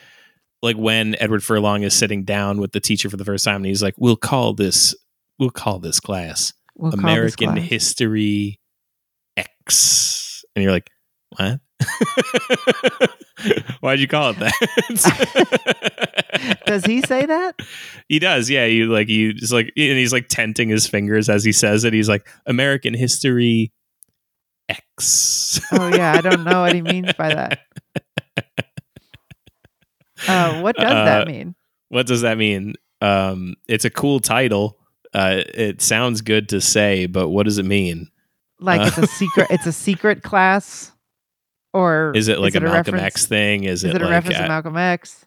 [0.61, 3.65] like when Edward Furlong is sitting down with the teacher for the first time and
[3.65, 4.95] he's like, "We'll call this
[5.39, 7.67] we'll call this class We'll call this American class.
[7.67, 8.59] History
[9.35, 10.89] X," and you're like,
[11.37, 11.59] "What?"
[13.81, 14.51] Why'd you call it that?
[16.65, 17.59] does he say that
[18.09, 18.65] He does, yeah.
[18.65, 21.93] you like he just like and he's like tenting his fingers as he says it.
[21.93, 23.71] He's like American History
[24.69, 25.61] X.
[25.71, 27.59] oh yeah i don't know what he means by that
[30.27, 31.55] uh what does Uh, that mean
[31.89, 32.73] what does that mean?
[32.99, 34.77] Um, it's a cool title.
[35.13, 38.09] Uh, it sounds good to say, but what does it mean?
[38.59, 40.91] like uh, it's a secret it's a secret class
[41.73, 43.63] or Is it like a Malcolm reference- X thing?
[43.65, 45.25] Is, is it, a like reference uh, to malcolm x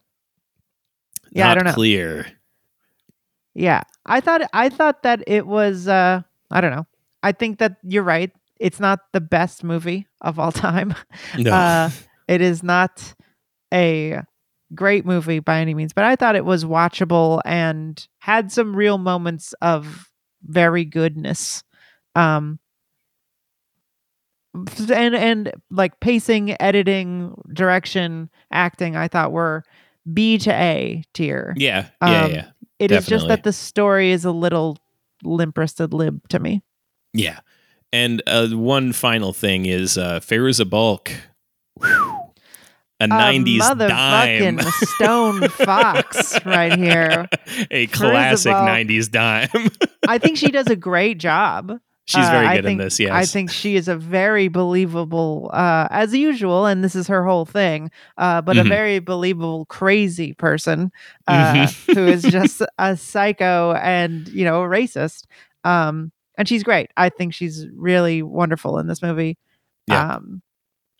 [1.32, 2.26] yeah not i don't know Clear.
[3.54, 6.20] yeah i thought i thought that it was uh
[6.50, 6.86] i don't know
[7.22, 10.92] i think that you're right it's not the best movie of all time
[11.38, 11.52] No.
[11.52, 11.90] uh
[12.28, 13.14] it is not
[13.72, 14.22] a
[14.74, 18.98] great movie by any means but i thought it was watchable and had some real
[18.98, 20.10] moments of
[20.42, 21.62] very goodness
[22.14, 22.58] um
[24.92, 29.62] and and like pacing editing direction acting i thought were
[30.12, 32.46] b to a tier yeah, yeah, um, yeah,
[32.78, 34.78] It is just that the story is a little
[35.22, 36.62] limp-wristed lib to me
[37.12, 37.40] yeah.
[37.92, 41.10] And uh, one final thing is uh, Fairuza Balk.
[43.00, 43.78] A A 90s dime.
[43.78, 44.62] motherfucking
[44.96, 47.28] stone fox right here
[47.70, 48.68] a classic Balk.
[48.68, 49.48] 90s dime.
[50.08, 52.98] i think she does a great job She's Uh, very I good think- in this,
[52.98, 53.12] yes.
[53.12, 57.44] I think she is a very believable, uh, as usual, and this is her whole
[57.44, 58.60] thing, uh, but Mhm.
[58.62, 60.90] a very believable, crazy person
[61.28, 61.94] uh, Mhm.
[61.94, 65.26] who is just a psycho and, you know, a racist.
[65.62, 66.90] Um, and she's great.
[66.96, 69.38] I think she's really wonderful in this movie.
[69.86, 70.14] Yeah.
[70.16, 70.42] Um,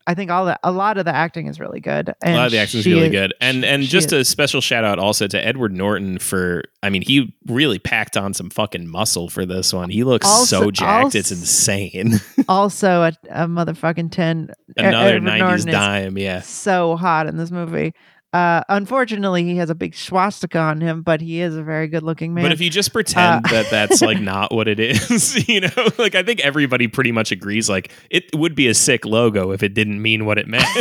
[0.07, 2.15] I think all the a lot of the acting is really good.
[2.23, 4.61] And a lot of the acting is really is- good, and and just a special
[4.61, 6.63] shout out also to Edward Norton for.
[6.83, 9.91] I mean, he really packed on some fucking muscle for this one.
[9.91, 12.21] He looks Also- so jacked, it's insane.
[12.49, 14.51] also a, a motherfucking ten.
[14.79, 16.41] E- er, Another nineties dime, yeah.
[16.41, 17.93] so hot in this movie.
[18.33, 22.33] Uh, unfortunately, he has a big swastika on him, but he is a very good-looking
[22.33, 22.45] man.
[22.45, 25.69] But if you just pretend Uh, that that's like not what it is, you know,
[25.99, 29.63] like I think everybody pretty much agrees, like it would be a sick logo if
[29.65, 30.65] it didn't mean what it meant.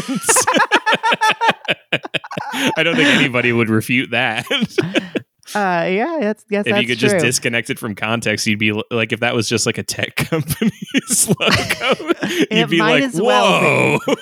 [2.77, 4.45] I don't think anybody would refute that.
[4.51, 7.09] uh, yeah, that's yes, if that's you could true.
[7.09, 10.15] just disconnect it from context, you'd be like, if that was just like a tech
[10.15, 11.95] company's logo,
[12.27, 14.15] you'd It be might like, as well whoa,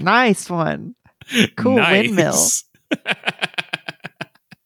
[0.00, 0.94] nice one.
[1.56, 2.36] Cool windmill.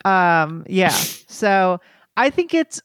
[0.04, 0.88] Um, yeah.
[1.28, 1.80] So
[2.16, 2.80] I think it's.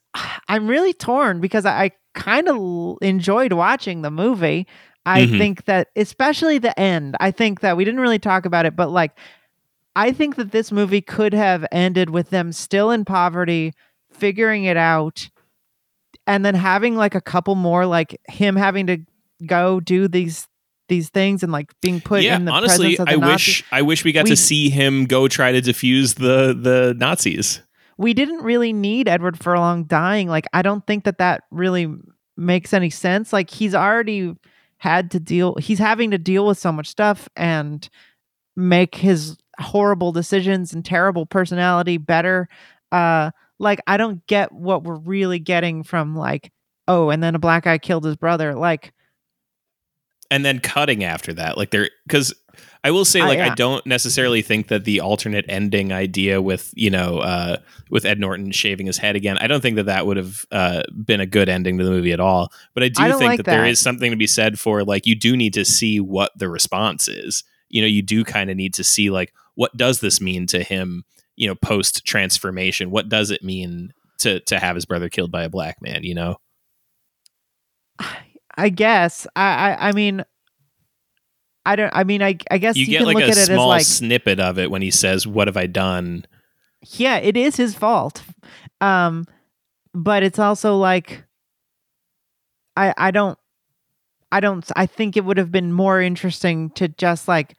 [0.48, 4.68] I'm really torn because I, I kind of enjoyed watching the movie.
[5.06, 5.38] I Mhm.
[5.38, 7.16] think that, especially the end.
[7.20, 9.18] I think that we didn't really talk about it, but like,
[9.96, 13.74] I think that this movie could have ended with them still in poverty,
[14.12, 15.30] figuring it out,
[16.28, 18.98] and then having like a couple more, like him having to
[19.46, 20.48] go do these
[20.90, 23.48] these things and like being put yeah, in the honestly, presence of the I Nazis.
[23.48, 26.94] wish I wish we got We- to see him go try to defuse the the
[26.98, 27.62] Nazis.
[27.98, 30.28] we didn't really need Edward Furlong dying.
[30.30, 31.92] Like, I don't think that that really
[32.38, 33.34] makes any sense.
[33.34, 34.36] Like, he's already
[34.78, 37.90] had to deal, he's having to deal with so much stuff and
[38.56, 42.48] make his horrible decisions and terrible personality better.
[42.92, 46.52] Uh, like, I don't get what we're really getting from, like,
[46.88, 48.54] oh, and then a black guy killed his brother.
[48.54, 48.94] Like,
[50.30, 52.34] and then cutting after that like there because
[52.84, 53.56] i will say Uh, like i yeah.
[53.56, 57.58] don't necessarily think that the alternate ending idea with you know uh
[57.90, 60.84] with ed norton shaving his head again i don't think that that would have uh
[61.06, 63.38] been a good ending to the movie at all but i do I think like
[63.38, 63.70] that, there that.
[63.70, 67.08] is something to be said for like you do need to see what the response
[67.08, 70.48] is you know you do kind of need to see like what does this mean
[70.48, 71.04] to him
[71.36, 75.44] you know post transformation what does it mean to to have his brother killed by
[75.44, 76.38] a black man you know
[78.58, 79.28] I guess.
[79.36, 80.26] I, I, I mean,
[81.66, 83.38] I don't, I mean, I, I guess you you, get can like look a at
[83.38, 86.26] it as small like, snippet of it when he says what have i done
[86.82, 88.24] yeah, it is his fault.
[88.82, 89.26] Um,
[89.94, 91.24] but it's also like
[92.76, 93.38] I I don't
[94.32, 97.56] I don't I think it would have been more interesting to just like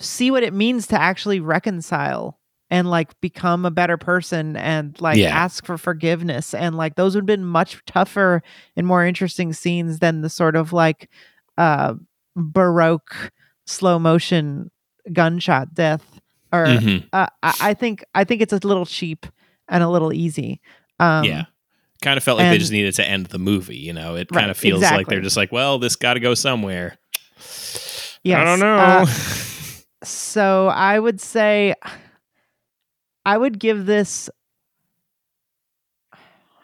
[0.00, 2.38] see what it means to actually reconcile
[2.70, 5.34] and like become a better person and like Yeah.
[5.36, 8.42] ask for forgiveness and like those would have been much tougher
[8.76, 11.08] and more interesting scenes than the sort of like
[11.56, 11.94] uh
[12.36, 13.32] baroque
[13.66, 14.70] slow motion
[15.12, 16.20] gunshot death
[16.52, 17.04] or Mhm.
[17.12, 19.26] uh, I, I think I think it's a little cheap
[19.68, 20.60] and a little easy.
[21.00, 21.44] Um, yeah
[22.02, 24.40] kind of felt like they just needed to end the movie you know it Right,
[24.40, 26.96] kind of feels like they're just like well this got to go somewhere
[28.22, 28.38] Yes.
[28.38, 29.06] i don't know uh,
[30.04, 31.74] so I would say
[33.28, 34.30] I would give this.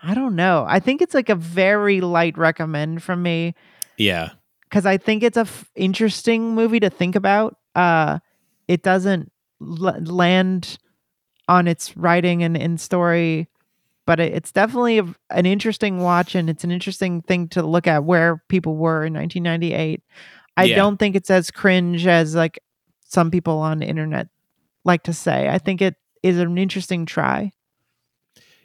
[0.03, 0.65] I don't know.
[0.69, 3.55] I think it's like a very light recommend from me
[3.97, 4.31] yeah
[4.62, 7.57] because I think it's a f- interesting movie to think about.
[7.77, 8.19] Uh,
[8.66, 9.31] it doesn't
[9.62, 10.78] l- land
[11.49, 13.49] on its writing and in story,
[14.07, 17.86] but it, it's definitely a, an interesting watch and it's an interesting thing to look
[17.86, 20.03] at where people were in 1998.
[20.57, 20.77] I Yeah.
[20.77, 22.59] don't think it's as cringe as like
[23.07, 24.28] some people on the internet
[24.85, 25.49] like to say.
[25.49, 27.52] I think it is an interesting try.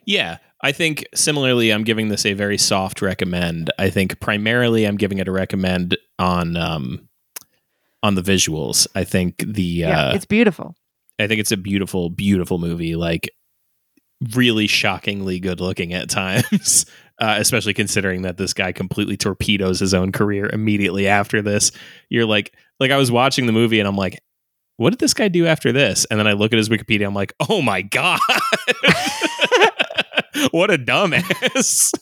[0.06, 4.96] yeah i think similarly i'm giving this a very soft recommend i think primarily i'm
[4.96, 7.08] giving it a recommend on um
[8.02, 10.74] on the visuals i think the Yeah, uh it's beautiful.
[11.20, 12.96] I think it's a beautiful, beautiful movie.
[12.96, 13.30] Like
[14.34, 16.86] really shockingly good looking at times,
[17.20, 21.72] uh, especially considering that this guy completely torpedoes his own career immediately after this.
[22.08, 24.18] You're like, like I was watching the movie and I'm like,
[24.80, 26.06] what did this guy do after this?
[26.06, 27.06] And then I look at his Wikipedia.
[27.06, 28.18] I'm like, oh my god,
[30.52, 31.92] what a dumbass.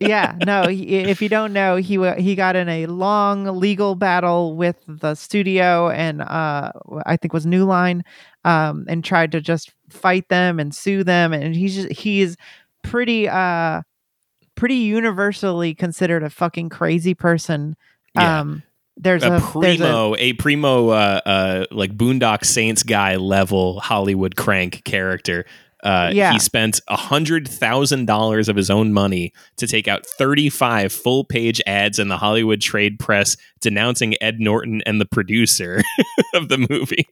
[0.00, 0.62] yeah, no.
[0.68, 5.14] He, if you don't know, he he got in a long legal battle with the
[5.14, 6.72] studio and uh,
[7.06, 8.02] I think was New Line,
[8.44, 11.32] um, and tried to just fight them and sue them.
[11.32, 12.36] And he's just, he's
[12.82, 13.82] pretty uh
[14.56, 17.76] pretty universally considered a fucking crazy person.
[18.16, 18.40] Yeah.
[18.40, 18.64] Um,
[18.98, 23.80] there's a a, there's a primo, a, primo, uh, uh, like Boondock Saints guy level
[23.80, 25.44] Hollywood crank character.
[25.82, 26.32] Uh, Yeah.
[26.32, 31.22] he spent a hundred thousand dollars of his own money to take out 35 full
[31.24, 35.80] page ads in the Hollywood trade press denouncing Ed Norton and the producer
[36.34, 37.06] of the movie.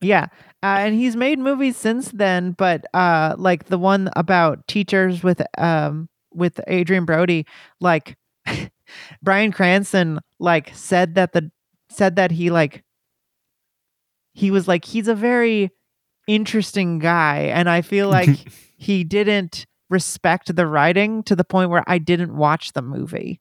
[0.00, 0.26] Yeah.
[0.64, 5.40] Uh, and he's made movies since then, but uh like the one about teachers with
[5.56, 7.46] um with Adrien Brody,
[7.80, 8.16] like
[9.22, 11.50] Bryan Cranston like said that the
[11.88, 12.82] said that he like
[14.34, 15.70] he was like he's a very
[16.26, 21.84] interesting guy and I feel like he didn't respect the writing to the point where
[21.86, 23.40] I didn't watch the movie.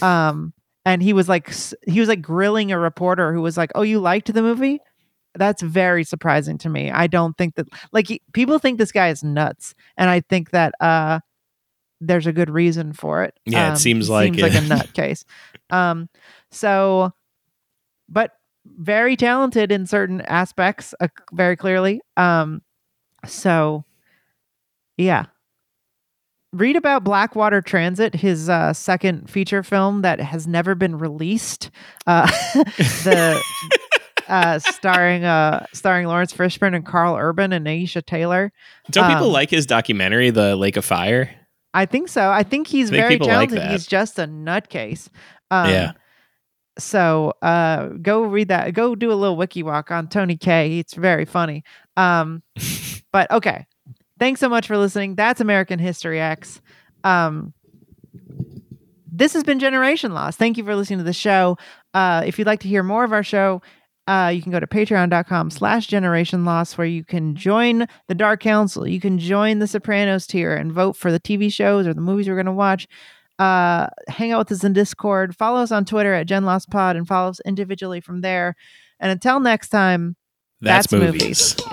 [0.00, 0.52] Um
[0.84, 1.52] and he was like
[1.86, 4.80] he was like grilling a reporter who was like, "Oh, you liked the movie?"
[5.34, 6.90] That's very surprising to me.
[6.90, 10.50] I don't think that like he, people think this guy is nuts and I think
[10.50, 11.20] that uh
[12.06, 13.34] there's a good reason for it.
[13.46, 14.58] Yeah, it Um, seems like seems like it.
[14.58, 15.24] a nutcase.
[15.70, 16.08] Um
[16.50, 17.12] so
[18.08, 18.32] but
[18.66, 22.00] very talented in certain aspects uh, very clearly.
[22.16, 22.62] Um
[23.26, 23.84] so
[24.96, 25.26] yeah.
[26.52, 31.70] Read about Blackwater Transit, his uh, second feature film that has never been released.
[32.06, 33.42] Uh, the
[34.28, 38.52] uh, starring uh, starring Laurence Fishburne and Karl Urban and Aisha Tyler.
[38.90, 41.30] Don't people Um, like his documentary, The Lake of Fire?
[41.74, 42.30] I think so.
[42.30, 43.70] I think he's I think very people like talented.
[43.72, 45.08] he's just a nutcase.
[45.50, 45.92] Um, Yeah.
[46.78, 48.72] So uh, go read that.
[48.72, 50.78] Go do a little wiki walk on Tony Kaye.
[50.78, 51.64] It's very funny.
[51.96, 52.42] Um,
[53.12, 53.66] but okay.
[54.18, 55.14] Thanks so much for listening.
[55.14, 56.60] That's American History X.
[57.04, 57.52] Um,
[59.10, 60.36] this has been Generation Loss.
[60.36, 61.58] Thank you for listening to the show.
[61.92, 63.60] Uh, if you'd like to hear more of our show,
[64.06, 68.40] uh, you can go to patreon.com slash generation loss where you can join the Dark
[68.40, 68.86] Council.
[68.86, 72.28] You can join the Sopranos tier and vote for the TV shows or the movies
[72.28, 72.88] we're going to watch.
[73.38, 75.36] Uh, hang out with us in Discord.
[75.36, 78.56] Follow us on Twitter at Gen Lost Pod and follow us individually from there.
[79.00, 80.16] And until next time,
[80.60, 81.56] That's, That's movies.
[81.58, 81.72] movies.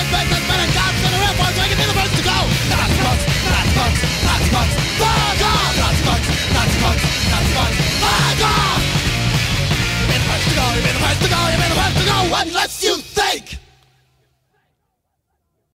[12.41, 13.60] Unless you think?